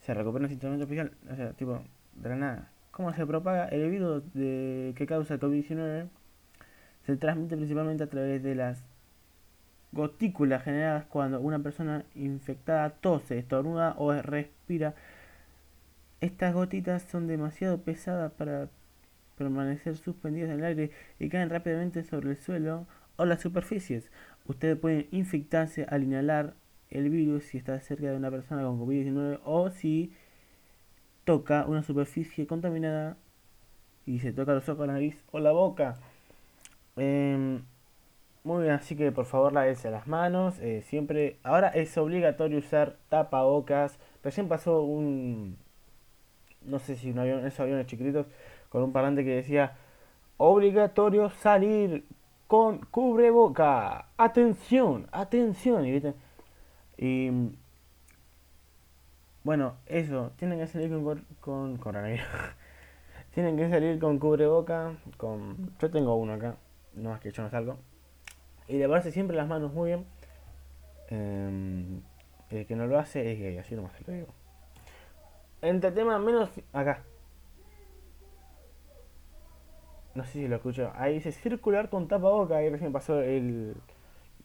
Se 0.00 0.12
recuperan 0.12 0.50
sin 0.50 0.58
tratamiento 0.58 0.84
especial, 0.84 1.12
o 1.32 1.34
sea, 1.36 1.52
tipo, 1.54 1.80
de 2.14 2.28
la 2.28 2.36
nada. 2.36 2.72
¿Cómo 2.92 3.14
se 3.14 3.26
propaga 3.26 3.68
el 3.68 3.90
virus 3.90 4.22
de, 4.34 4.92
que 4.96 5.06
causa 5.06 5.34
el 5.34 5.40
COVID-19? 5.40 6.08
Se 7.06 7.16
transmite 7.16 7.56
principalmente 7.56 8.04
a 8.04 8.06
través 8.06 8.42
de 8.42 8.54
las 8.54 8.84
gotículas 9.92 10.62
generadas 10.62 11.06
cuando 11.06 11.40
una 11.40 11.58
persona 11.58 12.04
infectada 12.14 12.90
tose, 12.90 13.38
estornuda 13.38 13.94
o 13.96 14.12
respira. 14.12 14.94
Estas 16.20 16.52
gotitas 16.52 17.02
son 17.04 17.26
demasiado 17.26 17.80
pesadas 17.80 18.30
para 18.32 18.68
permanecer 19.38 19.96
suspendidas 19.96 20.50
en 20.50 20.58
el 20.58 20.64
aire 20.64 20.90
y 21.18 21.30
caen 21.30 21.48
rápidamente 21.48 22.04
sobre 22.04 22.30
el 22.30 22.36
suelo 22.36 22.86
o 23.16 23.24
las 23.24 23.40
superficies. 23.40 24.10
Ustedes 24.44 24.76
pueden 24.76 25.08
infectarse 25.12 25.86
al 25.88 26.02
inhalar 26.02 26.54
el 26.90 27.08
virus 27.08 27.44
si 27.44 27.56
está 27.56 27.80
cerca 27.80 28.10
de 28.10 28.16
una 28.16 28.30
persona 28.30 28.62
con 28.62 28.78
COVID-19 28.78 29.40
o 29.44 29.70
si 29.70 30.12
toca 31.24 31.64
una 31.66 31.82
superficie 31.82 32.46
contaminada 32.46 33.16
y 34.06 34.18
se 34.20 34.32
toca 34.32 34.54
los 34.54 34.68
ojos, 34.68 34.86
la 34.86 34.94
nariz 34.94 35.16
o 35.32 35.38
la 35.38 35.52
boca. 35.52 35.96
Em, 36.96 37.62
muy 38.44 38.64
bien, 38.64 38.74
así 38.74 38.96
que 38.96 39.12
por 39.12 39.26
favor 39.26 39.52
lávense 39.52 39.90
las 39.90 40.06
manos. 40.06 40.58
eh, 40.60 40.82
siempre. 40.82 41.38
Ahora 41.42 41.68
es 41.68 41.96
obligatorio 41.98 42.58
usar 42.58 42.96
tapabocas. 43.08 43.98
Recién 44.22 44.48
pasó 44.48 44.82
un. 44.82 45.56
No 46.62 46.78
sé 46.78 46.96
si 46.96 47.10
un 47.10 47.18
avión, 47.18 47.44
esos 47.46 47.60
aviones 47.60 47.86
chiquititos, 47.86 48.26
con 48.68 48.82
un 48.82 48.92
parlante 48.92 49.24
que 49.24 49.36
decía: 49.36 49.76
Obligatorio 50.38 51.30
salir 51.30 52.04
con 52.48 52.78
cubreboca. 52.80 54.06
Atención, 54.16 55.08
atención. 55.12 55.86
Y, 55.86 56.02
y 56.98 57.30
bueno, 59.44 59.76
eso. 59.86 60.32
Tienen 60.36 60.58
que 60.58 60.66
salir 60.66 60.90
con, 60.90 61.26
con 61.40 61.76
coronavirus. 61.76 62.26
tienen 63.34 63.56
que 63.56 63.68
salir 63.68 63.98
con 63.98 64.18
cubreboca. 64.18 64.94
Con, 65.16 65.72
yo 65.78 65.90
tengo 65.90 66.14
uno 66.14 66.34
acá. 66.34 66.56
No 66.94 67.14
es 67.14 67.20
que 67.20 67.32
yo 67.32 67.42
no 67.42 67.50
salgo. 67.50 67.78
Y 68.68 68.78
lavarse 68.78 69.10
siempre 69.10 69.36
las 69.36 69.48
manos 69.48 69.72
muy 69.72 69.90
bien. 69.90 70.06
Eh, 71.10 72.00
el 72.50 72.66
que 72.66 72.76
no 72.76 72.86
lo 72.86 72.98
hace 72.98 73.32
es 73.32 73.38
gay, 73.38 73.58
así 73.58 73.74
nomás 73.74 73.92
te 73.92 74.04
lo 74.06 74.12
digo. 74.12 74.28
Entre 75.60 75.90
temas 75.90 76.20
menos. 76.20 76.50
Acá. 76.72 77.02
No 80.14 80.24
sé 80.24 80.32
si 80.32 80.48
lo 80.48 80.56
escucho. 80.56 80.92
Ahí 80.94 81.14
dice 81.14 81.32
circular 81.32 81.88
con 81.88 82.06
tapaboca. 82.06 82.56
Ahí 82.56 82.68
recién 82.70 82.92
pasó 82.92 83.20
el. 83.20 83.74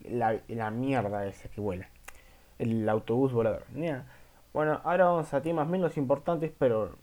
La, 0.03 0.39
la 0.47 0.71
mierda 0.71 1.25
esa 1.27 1.49
que 1.49 1.62
vuela. 1.62 1.89
El 2.57 2.88
autobús 2.89 3.33
volador. 3.33 3.65
Nia. 3.73 4.05
Bueno, 4.58 4.82
ahora 4.86 5.06
vamos 5.06 5.32
a 5.36 5.41
temas 5.43 5.67
menos 5.67 5.98
importantes, 5.98 6.52
pero 6.58 6.96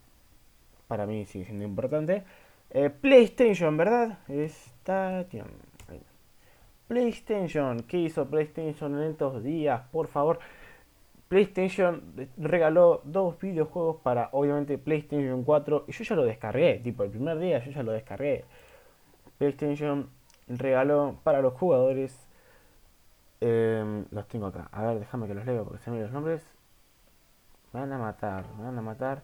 para 0.88 1.06
mí 1.06 1.24
sigue 1.24 1.44
siendo 1.44 1.64
importante. 1.64 2.24
Eh, 2.70 2.90
PlayStation, 2.90 3.76
¿verdad? 3.76 4.18
Está. 4.26 5.24
PlayStation, 6.88 7.84
¿qué 7.84 7.98
hizo 7.98 8.28
PlayStation 8.28 9.00
en 9.00 9.12
estos 9.12 9.44
días? 9.44 9.82
Por 9.92 10.08
favor, 10.08 10.40
PlayStation 11.28 12.28
regaló 12.38 13.02
dos 13.04 13.38
videojuegos 13.38 13.98
para 14.02 14.30
obviamente 14.32 14.76
PlayStation 14.76 15.44
4 15.44 15.84
y 15.86 15.92
yo 15.92 16.02
ya 16.02 16.16
lo 16.16 16.24
descargué, 16.24 16.80
tipo 16.80 17.04
el 17.04 17.10
primer 17.10 17.38
día 17.38 17.60
yo 17.60 17.70
ya 17.70 17.84
lo 17.84 17.92
descargué. 17.92 18.44
PlayStation 19.38 20.10
regaló 20.48 21.20
para 21.22 21.40
los 21.40 21.54
jugadores, 21.54 22.18
eh, 23.40 24.04
los 24.10 24.26
tengo 24.26 24.46
acá, 24.46 24.68
a 24.72 24.82
ver, 24.82 24.98
déjame 24.98 25.28
que 25.28 25.34
los 25.34 25.46
leo 25.46 25.62
porque 25.62 25.78
se 25.78 25.92
me 25.92 26.00
los 26.00 26.10
nombres. 26.10 26.44
Me 27.74 27.80
van 27.80 27.92
a 27.92 27.98
matar, 27.98 28.44
me 28.56 28.64
van 28.64 28.78
a 28.78 28.82
matar. 28.82 29.22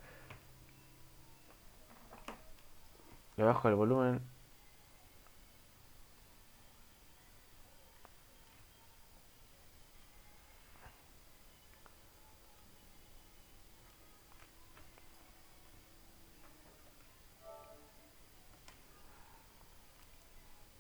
Le 3.37 3.45
bajo 3.45 3.69
el 3.69 3.75
volumen. 3.77 4.21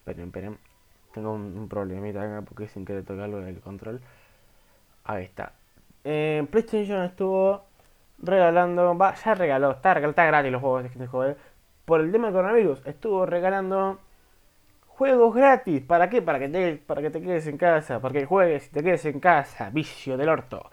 Esperen, 0.00 0.26
esperen. 0.26 0.58
Tengo 1.12 1.32
un, 1.32 1.56
un 1.56 1.68
problemita 1.68 2.22
acá 2.22 2.42
porque 2.42 2.68
sin 2.68 2.84
querer 2.84 3.04
tocarlo 3.04 3.46
el 3.46 3.60
control. 3.60 4.00
Ahí 5.04 5.24
está. 5.24 5.59
Eh, 6.04 6.46
PlayStation 6.50 7.02
estuvo 7.04 7.64
regalando. 8.18 8.96
Va, 8.96 9.14
ya 9.14 9.34
regaló. 9.34 9.72
Está, 9.72 9.98
está 9.98 10.24
gratis 10.24 10.52
los 10.52 10.60
juegos 10.60 10.82
de 10.82 10.88
este 10.88 11.06
juego. 11.06 11.36
Por 11.84 12.00
el 12.00 12.12
tema 12.12 12.26
del 12.28 12.34
coronavirus. 12.34 12.86
Estuvo 12.86 13.26
regalando 13.26 14.00
juegos 14.86 15.34
gratis. 15.34 15.82
¿Para 15.82 16.08
qué? 16.10 16.22
Para 16.22 16.38
que 16.38 16.48
te, 16.48 16.76
para 16.76 17.02
que 17.02 17.10
te 17.10 17.20
quedes 17.20 17.46
en 17.46 17.58
casa. 17.58 18.00
Para 18.00 18.14
que 18.14 18.26
juegues 18.26 18.66
y 18.68 18.70
te 18.70 18.82
quedes 18.82 19.04
en 19.06 19.20
casa. 19.20 19.70
Vicio 19.70 20.16
del 20.16 20.28
orto. 20.28 20.70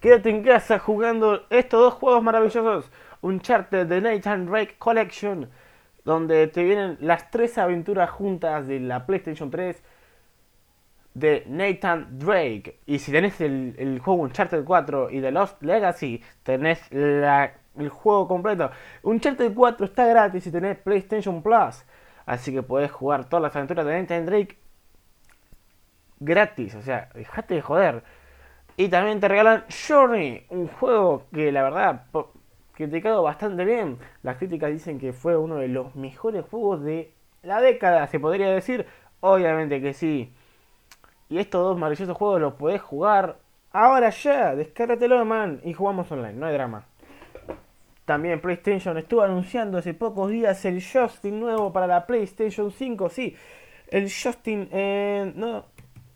Quédate 0.00 0.30
en 0.30 0.42
casa 0.42 0.78
jugando 0.78 1.46
estos 1.50 1.80
dos 1.80 1.94
juegos 1.94 2.22
maravillosos. 2.22 2.90
Uncharted 3.22 3.86
de 3.86 4.00
Nathan 4.00 4.46
Drake 4.46 4.76
Collection. 4.78 5.50
Donde 6.04 6.46
te 6.46 6.64
vienen 6.64 6.96
las 7.00 7.30
tres 7.30 7.58
aventuras 7.58 8.10
juntas 8.10 8.66
de 8.66 8.80
la 8.80 9.06
PlayStation 9.06 9.50
3 9.50 9.82
de 11.14 11.44
Nathan 11.46 12.18
Drake. 12.18 12.80
Y 12.86 12.98
si 12.98 13.12
tenés 13.12 13.40
el, 13.40 13.74
el 13.78 13.98
juego 14.00 14.22
Uncharted 14.22 14.64
4 14.64 15.10
y 15.10 15.20
The 15.20 15.30
Lost 15.32 15.62
Legacy, 15.62 16.22
tenés 16.42 16.80
la- 16.92 17.52
el 17.78 17.88
juego 17.88 18.28
completo. 18.28 18.70
Uncharted 19.02 19.52
4 19.54 19.86
está 19.86 20.06
gratis 20.06 20.44
si 20.44 20.50
tenés 20.52 20.76
PlayStation 20.78 21.42
Plus. 21.42 21.84
Así 22.26 22.52
que 22.52 22.62
podés 22.62 22.90
jugar 22.92 23.28
todas 23.28 23.42
las 23.42 23.56
aventuras 23.56 23.86
de 23.86 24.00
Nathan 24.00 24.26
Drake 24.26 24.58
gratis. 26.18 26.74
O 26.74 26.82
sea, 26.82 27.08
dejate 27.14 27.54
de 27.54 27.62
joder. 27.62 28.02
Y 28.76 28.88
también 28.88 29.20
te 29.20 29.28
regalan 29.28 29.64
Journey, 29.88 30.46
un 30.50 30.68
juego 30.68 31.26
que 31.32 31.52
la 31.52 31.62
verdad 31.62 32.04
criticado 32.72 33.22
bastante 33.22 33.64
bien. 33.64 33.98
Las 34.22 34.36
críticas 34.38 34.70
dicen 34.70 34.98
que 34.98 35.12
fue 35.12 35.36
uno 35.36 35.56
de 35.56 35.68
los 35.68 35.94
mejores 35.96 36.44
juegos 36.46 36.82
de 36.82 37.12
la 37.42 37.60
década, 37.60 38.06
se 38.06 38.20
podría 38.20 38.50
decir. 38.50 38.86
Obviamente 39.20 39.80
que 39.82 39.92
sí. 39.92 40.34
Y 41.30 41.38
estos 41.38 41.62
dos 41.62 41.78
maravillosos 41.78 42.16
juegos 42.16 42.40
los 42.40 42.54
podés 42.54 42.82
jugar 42.82 43.36
ahora 43.72 44.10
ya. 44.10 44.54
Descárgatelo, 44.54 45.24
man. 45.24 45.60
Y 45.64 45.72
jugamos 45.72 46.10
online, 46.12 46.34
no 46.34 46.46
hay 46.46 46.52
drama. 46.52 46.84
También 48.04 48.40
PlayStation 48.40 48.98
estuvo 48.98 49.22
anunciando 49.22 49.78
hace 49.78 49.94
pocos 49.94 50.30
días 50.30 50.64
el 50.64 50.82
Justin 50.82 51.38
nuevo 51.38 51.72
para 51.72 51.86
la 51.86 52.06
PlayStation 52.06 52.72
5. 52.72 53.08
Sí, 53.08 53.36
el 53.88 54.10
Justin. 54.10 54.68
no, 55.36 55.64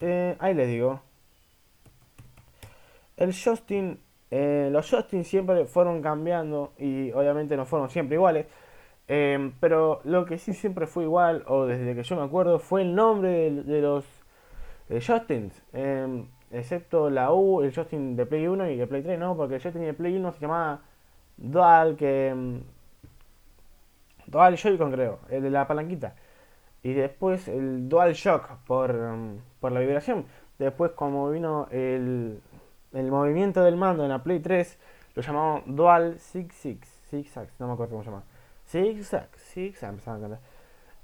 eh, 0.00 0.36
ahí 0.40 0.54
les 0.54 0.68
digo. 0.68 1.00
El 3.16 3.32
Justin. 3.32 4.00
eh, 4.30 4.68
los 4.72 4.90
Justin 4.90 5.24
siempre 5.24 5.64
fueron 5.66 6.02
cambiando 6.02 6.72
y 6.78 7.12
obviamente 7.12 7.56
no 7.56 7.64
fueron 7.66 7.88
siempre 7.90 8.16
iguales. 8.16 8.46
eh, 9.06 9.52
pero 9.60 10.00
lo 10.04 10.24
que 10.24 10.38
sí 10.38 10.52
siempre 10.54 10.86
fue 10.86 11.04
igual, 11.04 11.44
o 11.46 11.66
desde 11.66 11.94
que 11.94 12.02
yo 12.02 12.16
me 12.16 12.22
acuerdo, 12.22 12.58
fue 12.58 12.82
el 12.82 12.94
nombre 12.94 13.50
de, 13.50 13.80
los 13.80 14.04
Justins. 14.88 15.62
eh, 15.72 16.24
excepto 16.50 17.10
la 17.10 17.32
U, 17.32 17.62
el 17.62 17.74
Justin 17.74 18.16
de 18.16 18.26
Play 18.26 18.46
1 18.46 18.70
y 18.70 18.76
de 18.76 18.86
Play 18.86 19.02
3, 19.02 19.18
no, 19.18 19.36
porque 19.36 19.56
el 19.56 19.62
Justin 19.62 19.82
de 19.82 19.94
Play 19.94 20.16
1 20.16 20.32
se 20.32 20.40
llamaba 20.40 20.80
Dual, 21.36 21.96
que. 21.96 22.32
mm, 22.34 22.58
Dual 24.26 24.56
Joy-Con, 24.56 24.90
creo, 24.92 25.20
el 25.30 25.42
de 25.42 25.50
la 25.50 25.66
palanquita. 25.66 26.14
Y 26.82 26.92
después 26.94 27.48
el 27.48 27.88
Dual 27.88 28.14
Shock 28.14 28.58
por, 28.66 28.92
mm, 28.94 29.38
por 29.60 29.72
la 29.72 29.80
vibración. 29.80 30.26
Después, 30.58 30.92
como 30.92 31.30
vino 31.30 31.66
el, 31.70 32.40
el 32.92 33.10
movimiento 33.10 33.62
del 33.64 33.76
mando 33.76 34.04
en 34.04 34.10
la 34.10 34.22
Play 34.22 34.40
3, 34.40 34.78
lo 35.14 35.22
llamamos 35.22 35.62
Dual 35.66 36.18
Six 36.18 36.54
Six. 36.54 36.88
Zigzag, 37.10 37.48
no 37.58 37.66
me 37.68 37.72
acuerdo 37.74 37.92
cómo 37.92 38.02
se 38.04 38.10
llama. 38.10 38.24
Zigzag, 38.66 39.28
Zigzag, 39.36 39.90
empezaron 39.90 40.24
a 40.24 40.28
cantar. 40.28 40.53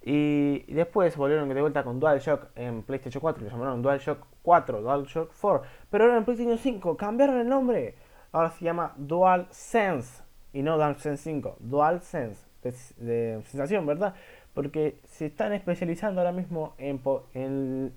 Y 0.03 0.73
después 0.73 1.17
volvieron 1.17 1.49
de 1.49 1.61
vuelta 1.61 1.85
con 1.85 2.01
DualShock 2.01 2.49
en 2.57 2.83
PlayStation 2.83 3.21
4, 3.21 3.45
lo 3.45 3.51
llamaron 3.51 3.83
DualShock 3.83 4.27
4, 4.43 4.81
DualShock 4.81 5.33
4. 5.39 5.63
Pero 5.91 6.05
ahora 6.05 6.17
en 6.17 6.25
PlayStation 6.25 6.59
5 6.59 6.97
cambiaron 6.97 7.39
el 7.39 7.49
nombre. 7.49 7.97
Ahora 8.33 8.51
se 8.51 8.65
llama 8.65 8.95
DualSense 8.97 10.23
y 10.53 10.63
no 10.63 10.77
DualSense 10.77 11.23
5, 11.23 11.57
DualSense 11.61 12.41
de, 12.63 12.71
de 13.05 13.43
sensación, 13.43 13.85
¿verdad? 13.85 14.15
Porque 14.55 15.01
se 15.07 15.27
están 15.27 15.53
especializando 15.53 16.21
ahora 16.21 16.33
mismo 16.33 16.75
en, 16.79 17.01
en 17.35 17.93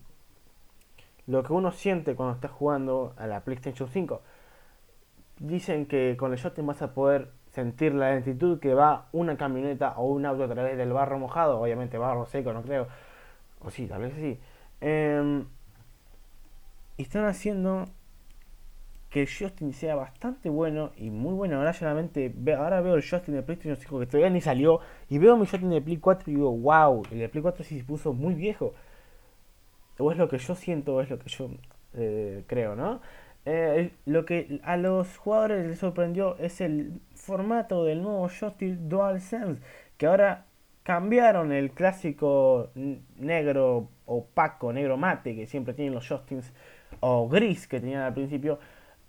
lo 1.28 1.44
que 1.44 1.54
uno 1.54 1.72
siente 1.72 2.16
cuando 2.16 2.36
está 2.36 2.50
jugando 2.50 3.14
a 3.18 3.28
la 3.28 3.42
PlayStation 3.42 3.88
5. 3.88 4.22
Dicen 5.40 5.86
que 5.86 6.16
con 6.18 6.34
el 6.34 6.40
Joystick 6.40 6.66
vas 6.66 6.82
a 6.82 6.94
poder 6.94 7.32
sentir 7.54 7.94
la 7.96 8.12
lentitud 8.14 8.60
que 8.60 8.74
va 8.74 9.08
una 9.14 9.38
camioneta 9.38 9.94
o 9.98 10.06
un 10.08 10.26
auto 10.26 10.44
a 10.46 10.50
través 10.50 10.78
del 10.78 10.94
barro 10.94 11.20
mojado, 11.20 11.60
obviamente 11.62 11.98
barro 11.98 12.26
seco, 12.26 12.54
no 12.54 12.64
creo. 12.64 12.88
O 13.62 13.72
sí, 13.72 13.88
tal 13.88 14.02
vez 14.04 14.14
sí. 14.16 14.40
Y 16.98 17.04
están 17.04 17.26
haciendo 17.26 17.86
que 19.10 19.22
el 19.22 19.28
Justin 19.28 19.74
sea 19.74 19.96
bastante 19.96 20.50
bueno 20.50 20.92
y 20.98 21.10
muy 21.12 21.34
bueno. 21.34 21.58
Ahora 21.58 21.74
solamente 21.74 22.32
ve- 22.36 22.56
ahora 22.56 22.82
veo 22.82 22.96
el 22.96 23.08
Justin 23.08 23.36
de 23.36 23.44
PlayStation 23.44 23.78
5 23.78 24.00
que 24.00 24.08
todavía 24.08 24.30
ni 24.32 24.42
salió 24.42 24.80
y 25.10 25.20
veo 25.20 25.38
mi 25.38 25.46
Justin 25.46 25.70
de 25.70 25.82
Play 25.82 25.98
4 25.98 26.32
y 26.32 26.36
digo, 26.36 26.52
wow, 26.52 27.04
el 27.12 27.20
de 27.20 27.30
Play 27.30 27.42
4 27.44 27.64
sí 27.64 27.78
se 27.80 27.86
puso 27.86 28.14
muy 28.14 28.34
viejo. 28.34 28.74
O 30.00 30.12
es 30.12 30.18
lo 30.18 30.28
que 30.30 30.38
yo 30.38 30.56
siento, 30.56 30.96
o 30.96 31.02
es 31.02 31.10
lo 31.10 31.20
que 31.20 31.30
yo 31.30 31.50
eh, 31.94 32.44
creo, 32.48 32.76
¿no? 32.76 33.00
Eh, 33.46 33.92
lo 34.06 34.26
que 34.26 34.62
a 34.64 34.78
los 34.78 35.18
jugadores 35.18 35.68
les 35.68 35.80
sorprendió 35.80 36.38
es 36.38 36.62
el 36.62 37.02
formato 37.14 37.84
del 37.84 38.02
nuevo 38.02 38.30
Joystick 38.30 38.78
DualSense, 38.78 39.62
que 39.98 40.08
ahora 40.08 40.46
cambiaron 40.84 41.52
el 41.52 41.72
clásico 41.72 42.72
negro 43.18 43.90
opaco, 44.06 44.74
negro 44.74 44.98
mate 44.98 45.36
que 45.36 45.48
siempre 45.48 45.74
tienen 45.74 45.94
los 45.94 46.08
joysticks, 46.08 46.54
o 47.00 47.28
gris 47.30 47.68
que 47.68 47.80
tenían 47.80 48.02
al 48.02 48.14
principio, 48.14 48.60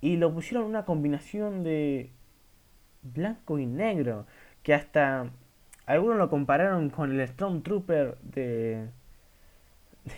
y 0.01 0.17
lo 0.17 0.33
pusieron 0.33 0.67
una 0.67 0.85
combinación 0.85 1.65
de 1.65 2.11
blanco 3.03 3.59
y 3.59 3.67
negro, 3.67 4.27
que 4.63 4.75
hasta 4.75 5.31
algunos 5.87 6.17
lo 6.17 6.31
compararon 6.31 6.91
con 6.91 7.13
el 7.13 7.27
Stormtrooper 7.29 8.19
de, 8.23 8.89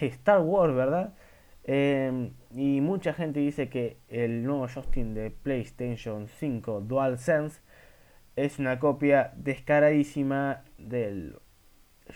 de 0.01 0.07
Star 0.07 0.41
Wars, 0.41 0.75
¿verdad? 0.75 1.15
Eh, 1.65 2.31
y 2.57 2.81
mucha 2.81 3.13
gente 3.13 3.41
dice 3.41 3.69
que 3.69 3.99
el 4.09 4.43
nuevo 4.43 4.67
Justin 4.67 5.13
de 5.13 5.31
PlayStation 5.31 6.27
5 6.27 6.81
DualSense 6.81 7.61
es 8.35 8.59
una 8.59 8.79
copia 8.79 9.35
descaradísima 9.37 10.65
del 10.79 11.39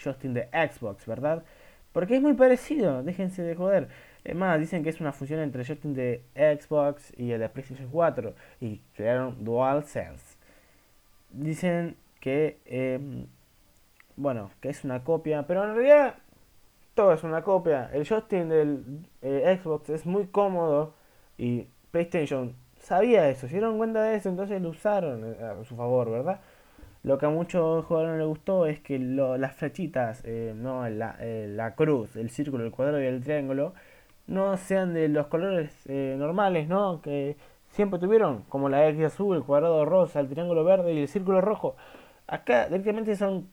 Justin 0.03 0.33
de 0.33 0.49
Xbox, 0.49 1.05
¿verdad? 1.05 1.45
Porque 1.93 2.17
es 2.17 2.23
muy 2.23 2.33
parecido, 2.33 3.03
déjense 3.03 3.43
de 3.43 3.55
joder. 3.55 3.89
Es 4.25 4.35
más, 4.35 4.59
dicen 4.59 4.83
que 4.83 4.89
es 4.89 5.01
una 5.01 5.13
fusión 5.13 5.41
entre 5.41 5.63
Justin 5.63 5.93
de 5.93 6.25
Xbox 6.35 7.13
y 7.19 7.33
el 7.33 7.41
de 7.41 7.49
PlayStation 7.51 7.91
4 7.91 8.35
y 8.61 8.79
crearon 8.95 9.45
DualSense. 9.45 10.39
Dicen 11.33 11.97
que, 12.19 12.61
eh, 12.65 13.27
bueno, 14.17 14.51
que 14.63 14.71
es 14.71 14.85
una 14.85 15.05
copia, 15.05 15.47
pero 15.47 15.65
en 15.65 15.75
realidad 15.75 16.15
todo 16.95 17.13
es 17.13 17.23
una 17.25 17.43
copia. 17.43 17.91
El 17.93 18.07
joystick 18.07 18.45
del 18.47 19.07
eh, 19.23 19.59
Xbox 19.63 19.91
es 19.91 20.07
muy 20.07 20.27
cómodo 20.27 20.95
y 21.39 21.67
PlayStation 21.91 22.55
sabía 22.79 23.29
eso, 23.29 23.47
se 23.47 23.55
dieron 23.55 23.79
cuenta 23.79 24.03
de 24.03 24.17
eso, 24.17 24.29
entonces 24.29 24.61
lo 24.63 24.71
usaron 24.71 25.25
eh, 25.25 25.37
a 25.45 25.65
su 25.65 25.77
favor, 25.77 26.11
¿verdad? 26.11 26.41
Lo 27.03 27.19
que 27.19 27.27
a 27.27 27.31
muchos 27.31 27.85
jugadores 27.87 28.13
no 28.13 28.19
les 28.19 28.29
gustó 28.29 28.67
es 28.67 28.81
que 28.81 28.99
lo- 28.99 29.39
las 29.39 29.55
flechitas, 29.55 30.23
eh, 30.25 30.53
no 30.57 30.89
la, 30.89 31.17
la 31.21 31.75
cruz, 31.75 32.17
el 32.17 32.31
círculo, 32.31 32.65
el 32.65 32.71
cuadrado 32.73 33.03
y 33.03 33.07
el 33.07 33.23
triángulo, 33.23 33.75
no 34.27 34.57
sean 34.59 34.95
de 34.95 35.09
los 35.09 35.27
colores 35.29 35.73
normales, 35.87 36.69
¿no? 36.69 37.01
Que 37.03 37.37
siempre 37.71 37.99
tuvieron, 37.99 38.43
como 38.49 38.69
la 38.69 38.87
X 38.89 39.05
azul, 39.05 39.37
el 39.37 39.43
cuadrado 39.45 39.85
rosa, 39.87 40.21
el 40.21 40.29
triángulo 40.29 40.63
verde 40.65 40.93
y 40.93 41.01
el 41.01 41.09
círculo 41.09 41.41
rojo. 41.41 41.77
Acá 42.27 42.67
directamente 42.67 43.17
son 43.17 43.49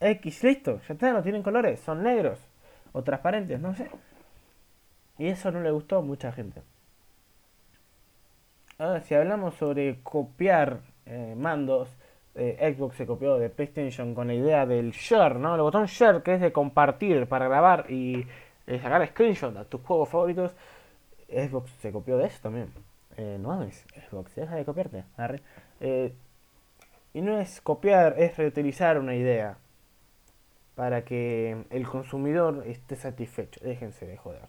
X, 0.00 0.44
listo, 0.44 0.80
ya 0.88 0.94
está, 0.94 1.12
no 1.12 1.22
tienen 1.22 1.42
colores, 1.42 1.80
son 1.80 2.02
negros 2.02 2.38
o 2.94 3.02
transparentes, 3.02 3.60
no 3.60 3.74
sé. 3.74 3.90
Y 5.18 5.26
eso 5.26 5.50
no 5.50 5.60
le 5.60 5.70
gustó 5.70 5.98
a 5.98 6.02
mucha 6.02 6.32
gente. 6.32 6.62
Ahora, 8.78 9.00
si 9.00 9.14
hablamos 9.14 9.54
sobre 9.56 10.00
copiar 10.02 10.80
eh, 11.06 11.34
mandos, 11.36 11.88
eh, 12.34 12.74
Xbox 12.74 12.96
se 12.96 13.06
copió 13.06 13.36
de 13.36 13.50
PlayStation 13.50 14.14
con 14.14 14.28
la 14.28 14.34
idea 14.34 14.64
del 14.64 14.92
share, 14.92 15.36
¿no? 15.36 15.54
El 15.54 15.60
botón 15.60 15.86
share, 15.86 16.22
que 16.22 16.34
es 16.34 16.40
de 16.40 16.52
compartir 16.52 17.26
para 17.26 17.46
grabar 17.46 17.86
y 17.90 18.26
eh, 18.66 18.80
sacar 18.80 19.06
screenshot 19.08 19.56
a 19.56 19.64
tus 19.64 19.80
juegos 19.82 20.08
favoritos. 20.08 20.52
Xbox 21.28 21.70
se 21.80 21.92
copió 21.92 22.16
de 22.16 22.26
eso 22.26 22.38
también. 22.42 22.72
No 23.16 23.50
mames, 23.50 23.86
Xbox, 24.08 24.34
deja 24.34 24.56
de 24.56 24.64
copiarte. 24.64 25.04
y 27.12 27.20
no 27.20 27.38
es 27.38 27.60
copiar, 27.60 28.16
es 28.18 28.36
reutilizar 28.36 28.98
una 28.98 29.14
idea 29.14 29.56
para 30.74 31.04
que 31.04 31.64
el 31.70 31.86
consumidor 31.86 32.64
esté 32.66 32.96
satisfecho. 32.96 33.60
Déjense 33.62 34.06
de 34.06 34.16
joder. 34.16 34.48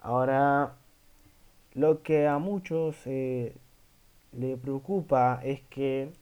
Ahora, 0.00 0.74
lo 1.74 2.02
que 2.02 2.26
a 2.26 2.38
muchos 2.38 2.96
eh, 3.06 3.54
le 4.32 4.56
preocupa 4.56 5.40
es 5.42 5.60
que 5.62 6.12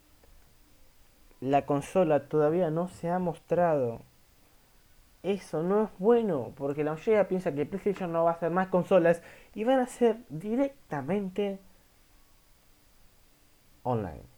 la 1.41 1.67
consola 1.67 2.29
todavía 2.29 2.71
no 2.71 2.89
se 2.89 3.11
ha 3.11 3.19
mostrado. 3.19 4.03
Eso 5.23 5.63
no 5.63 5.85
es 5.85 5.91
bueno, 5.99 6.53
porque 6.57 6.83
la 6.83 6.93
mayoría 6.93 7.29
piensa 7.29 7.53
que 7.55 7.67
PlayStation 7.67 8.13
no 8.13 8.25
va 8.25 8.31
a 8.31 8.35
hacer 8.35 8.51
más 8.51 8.69
consolas 8.69 9.23
y 9.55 9.65
van 9.65 9.79
a 9.79 9.87
ser 9.87 10.19
directamente 10.29 11.61
online. 13.85 14.32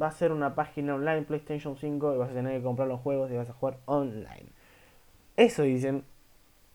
Va 0.00 0.06
a 0.06 0.12
ser 0.12 0.32
una 0.32 0.54
página 0.54 0.94
online 0.94 1.22
PlayStation 1.22 1.76
5 1.76 2.14
y 2.14 2.18
vas 2.18 2.30
a 2.30 2.34
tener 2.34 2.56
que 2.56 2.64
comprar 2.64 2.88
los 2.88 3.00
juegos 3.00 3.30
y 3.30 3.36
vas 3.36 3.50
a 3.50 3.52
jugar 3.52 3.78
online. 3.86 4.46
Eso 5.36 5.62
dicen. 5.62 6.04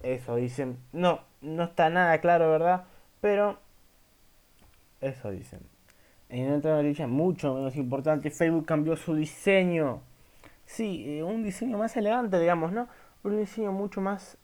Eso 0.03 0.35
dicen. 0.35 0.77
No, 0.91 1.21
no 1.41 1.63
está 1.63 1.89
nada 1.89 2.19
claro, 2.19 2.49
¿verdad? 2.51 2.85
Pero 3.21 3.57
eso 5.01 5.31
dicen. 5.31 5.61
En 6.29 6.53
otra 6.53 6.75
noticia 6.75 7.07
mucho 7.07 7.53
menos 7.53 7.75
importante, 7.75 8.31
Facebook 8.31 8.65
cambió 8.65 8.95
su 8.95 9.15
diseño. 9.15 10.01
Sí, 10.65 11.05
eh, 11.07 11.23
un 11.23 11.43
diseño 11.43 11.77
más 11.77 11.95
elegante, 11.95 12.39
digamos, 12.39 12.71
¿no? 12.71 12.87
Un 13.23 13.37
diseño 13.37 13.71
mucho 13.71 14.01
más 14.01 14.37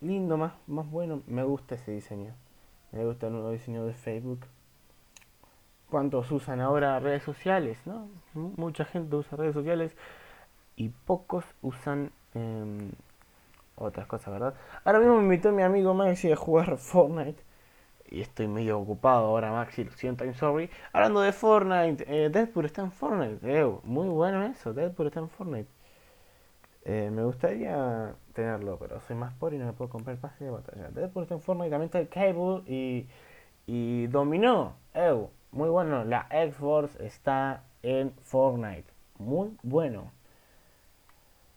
lindo, 0.00 0.36
más, 0.36 0.54
más 0.66 0.90
bueno. 0.90 1.22
Me 1.26 1.44
gusta 1.44 1.76
ese 1.76 1.92
diseño. 1.92 2.34
Me 2.90 3.04
gusta 3.04 3.28
el 3.28 3.34
nuevo 3.34 3.50
diseño 3.50 3.84
de 3.84 3.94
Facebook. 3.94 4.40
¿Cuántos 5.90 6.30
usan 6.32 6.60
ahora 6.60 7.00
redes 7.00 7.22
sociales, 7.22 7.78
no? 7.86 8.08
Mucha 8.34 8.84
gente 8.84 9.16
usa 9.16 9.36
redes 9.38 9.54
sociales. 9.54 9.96
y 10.76 10.90
pocos 10.90 11.44
usan 11.62 12.12
em, 12.34 12.92
otras 13.76 14.06
cosas, 14.08 14.32
¿verdad? 14.34 14.54
Ahora 14.84 15.00
mismo 15.00 15.16
me 15.18 15.24
invitó 15.24 15.52
mi 15.52 15.62
amigo 15.62 15.94
Maxi 15.94 16.32
a 16.32 16.36
jugar 16.36 16.78
Fortnite. 16.78 17.42
Y 18.10 18.22
estoy 18.22 18.48
medio 18.48 18.78
ocupado 18.80 19.26
ahora, 19.26 19.52
Maxi, 19.52 19.84
lo 19.84 19.92
siento, 19.92 20.24
I'm 20.24 20.34
sorry. 20.34 20.70
Hablando 20.92 21.20
de 21.22 21.32
Fortnite, 21.32 22.04
eh, 22.08 22.30
Deadpool 22.30 22.66
está 22.66 22.82
en 22.82 22.92
Fortnite. 22.92 23.40
eh, 23.44 23.66
muy 23.84 24.08
bueno 24.08 24.44
eso, 24.46 24.72
Deadpool 24.74 25.08
está 25.08 25.20
en 25.20 25.30
Fortnite. 25.30 25.70
Eh, 26.84 27.10
me 27.12 27.22
gustaría 27.24 28.14
tenerlo, 28.32 28.78
pero 28.78 29.00
soy 29.00 29.16
más 29.16 29.34
pobre 29.34 29.56
y 29.56 29.58
no 29.58 29.66
me 29.66 29.72
puedo 29.72 29.90
comprar 29.90 30.16
pase 30.18 30.44
de 30.44 30.50
batalla. 30.50 30.88
Deadpool 30.90 31.24
está 31.24 31.34
en 31.34 31.40
Fortnite, 31.42 31.70
también 31.70 31.86
está 31.86 31.98
el 32.00 32.08
Cable 32.08 32.62
y, 32.66 33.06
y 33.66 34.06
Dominó. 34.08 34.74
Ew, 34.94 35.30
muy 35.52 35.68
bueno. 35.68 36.04
La 36.04 36.26
X-Force 36.30 37.04
está 37.04 37.64
en 37.82 38.12
Fortnite. 38.22 38.84
Muy 39.18 39.56
bueno. 39.62 40.12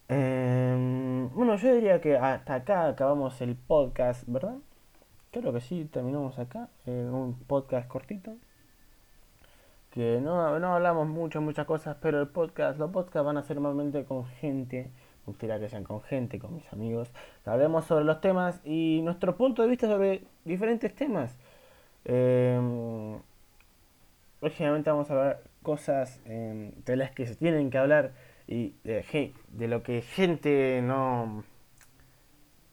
Em, 0.07 1.29
bueno, 1.29 1.55
yo 1.55 1.73
diría 1.73 2.01
que 2.01 2.17
hasta 2.17 2.55
acá 2.55 2.87
acabamos 2.87 3.39
el 3.41 3.55
podcast, 3.55 4.23
¿verdad? 4.27 4.57
Creo 5.31 5.53
que 5.53 5.61
sí, 5.61 5.85
terminamos 5.85 6.37
acá 6.39 6.67
en 6.85 7.13
un 7.13 7.35
podcast 7.35 7.87
cortito. 7.87 8.35
Que 9.91 10.19
no, 10.21 10.59
no 10.59 10.73
hablamos 10.75 11.07
mucho, 11.07 11.41
muchas 11.41 11.65
cosas, 11.65 11.97
pero 12.01 12.19
el 12.21 12.27
podcast, 12.27 12.79
los 12.79 12.91
podcasts 12.91 13.25
van 13.25 13.37
a 13.37 13.43
ser 13.43 13.57
normalmente 13.57 14.03
con 14.05 14.25
gente. 14.25 14.91
Me 15.25 15.27
gustaría 15.27 15.59
que 15.59 15.69
sean 15.69 15.83
con 15.83 16.01
gente, 16.01 16.39
con 16.39 16.55
mis 16.55 16.73
amigos. 16.73 17.11
Hablemos 17.45 17.85
sobre 17.85 18.03
los 18.05 18.19
temas 18.21 18.59
y 18.65 19.01
nuestro 19.03 19.37
punto 19.37 19.61
de 19.61 19.69
vista 19.69 19.87
sobre 19.87 20.23
diferentes 20.43 20.93
temas. 20.95 21.37
Eh, 22.05 22.59
próximamente 24.41 24.89
vamos 24.89 25.09
a 25.09 25.13
hablar 25.13 25.43
cosas 25.63 26.19
eh, 26.25 26.73
de 26.85 26.95
las 26.97 27.11
que 27.11 27.25
se 27.25 27.35
tienen 27.35 27.69
que 27.69 27.77
hablar 27.77 28.11
y 28.47 28.75
de 28.83 29.67
lo 29.69 29.81
que 29.81 30.01
gente 30.01 30.81
no 30.83 31.45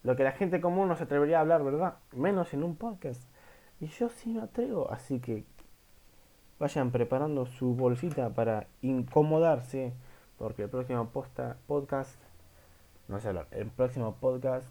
lo 0.02 0.16
que 0.16 0.24
la 0.24 0.33
gente 0.33 0.61
común 0.61 0.88
no 0.88 0.96
se 0.96 1.04
atrevería 1.04 1.38
a 1.38 1.40
hablar, 1.42 1.62
¿verdad? 1.62 1.98
Menos 2.12 2.54
en 2.54 2.64
un 2.64 2.76
podcast. 2.76 3.22
Y 3.81 3.88
yo 3.88 4.09
sí 4.09 4.31
me 4.31 4.40
atrevo, 4.40 4.90
así 4.90 5.20
que 5.20 5.44
vayan 6.59 6.90
preparando 6.90 7.46
su 7.46 7.74
bolsita 7.74 8.31
para 8.31 8.66
incomodarse, 8.81 9.92
porque 10.38 10.62
el 10.62 10.70
próximo 10.70 11.11
posta, 11.11 11.59
podcast, 11.66 12.18
no 13.07 13.20
sé 13.20 13.28
hablar, 13.28 13.48
el 13.50 13.70
próximo 13.70 14.16
podcast 14.16 14.66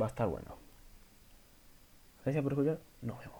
va 0.00 0.06
a 0.06 0.08
estar 0.08 0.28
bueno. 0.28 0.56
Gracias 2.24 2.42
por 2.42 2.52
escuchar, 2.52 2.78
nos 3.02 3.18
vemos. 3.18 3.39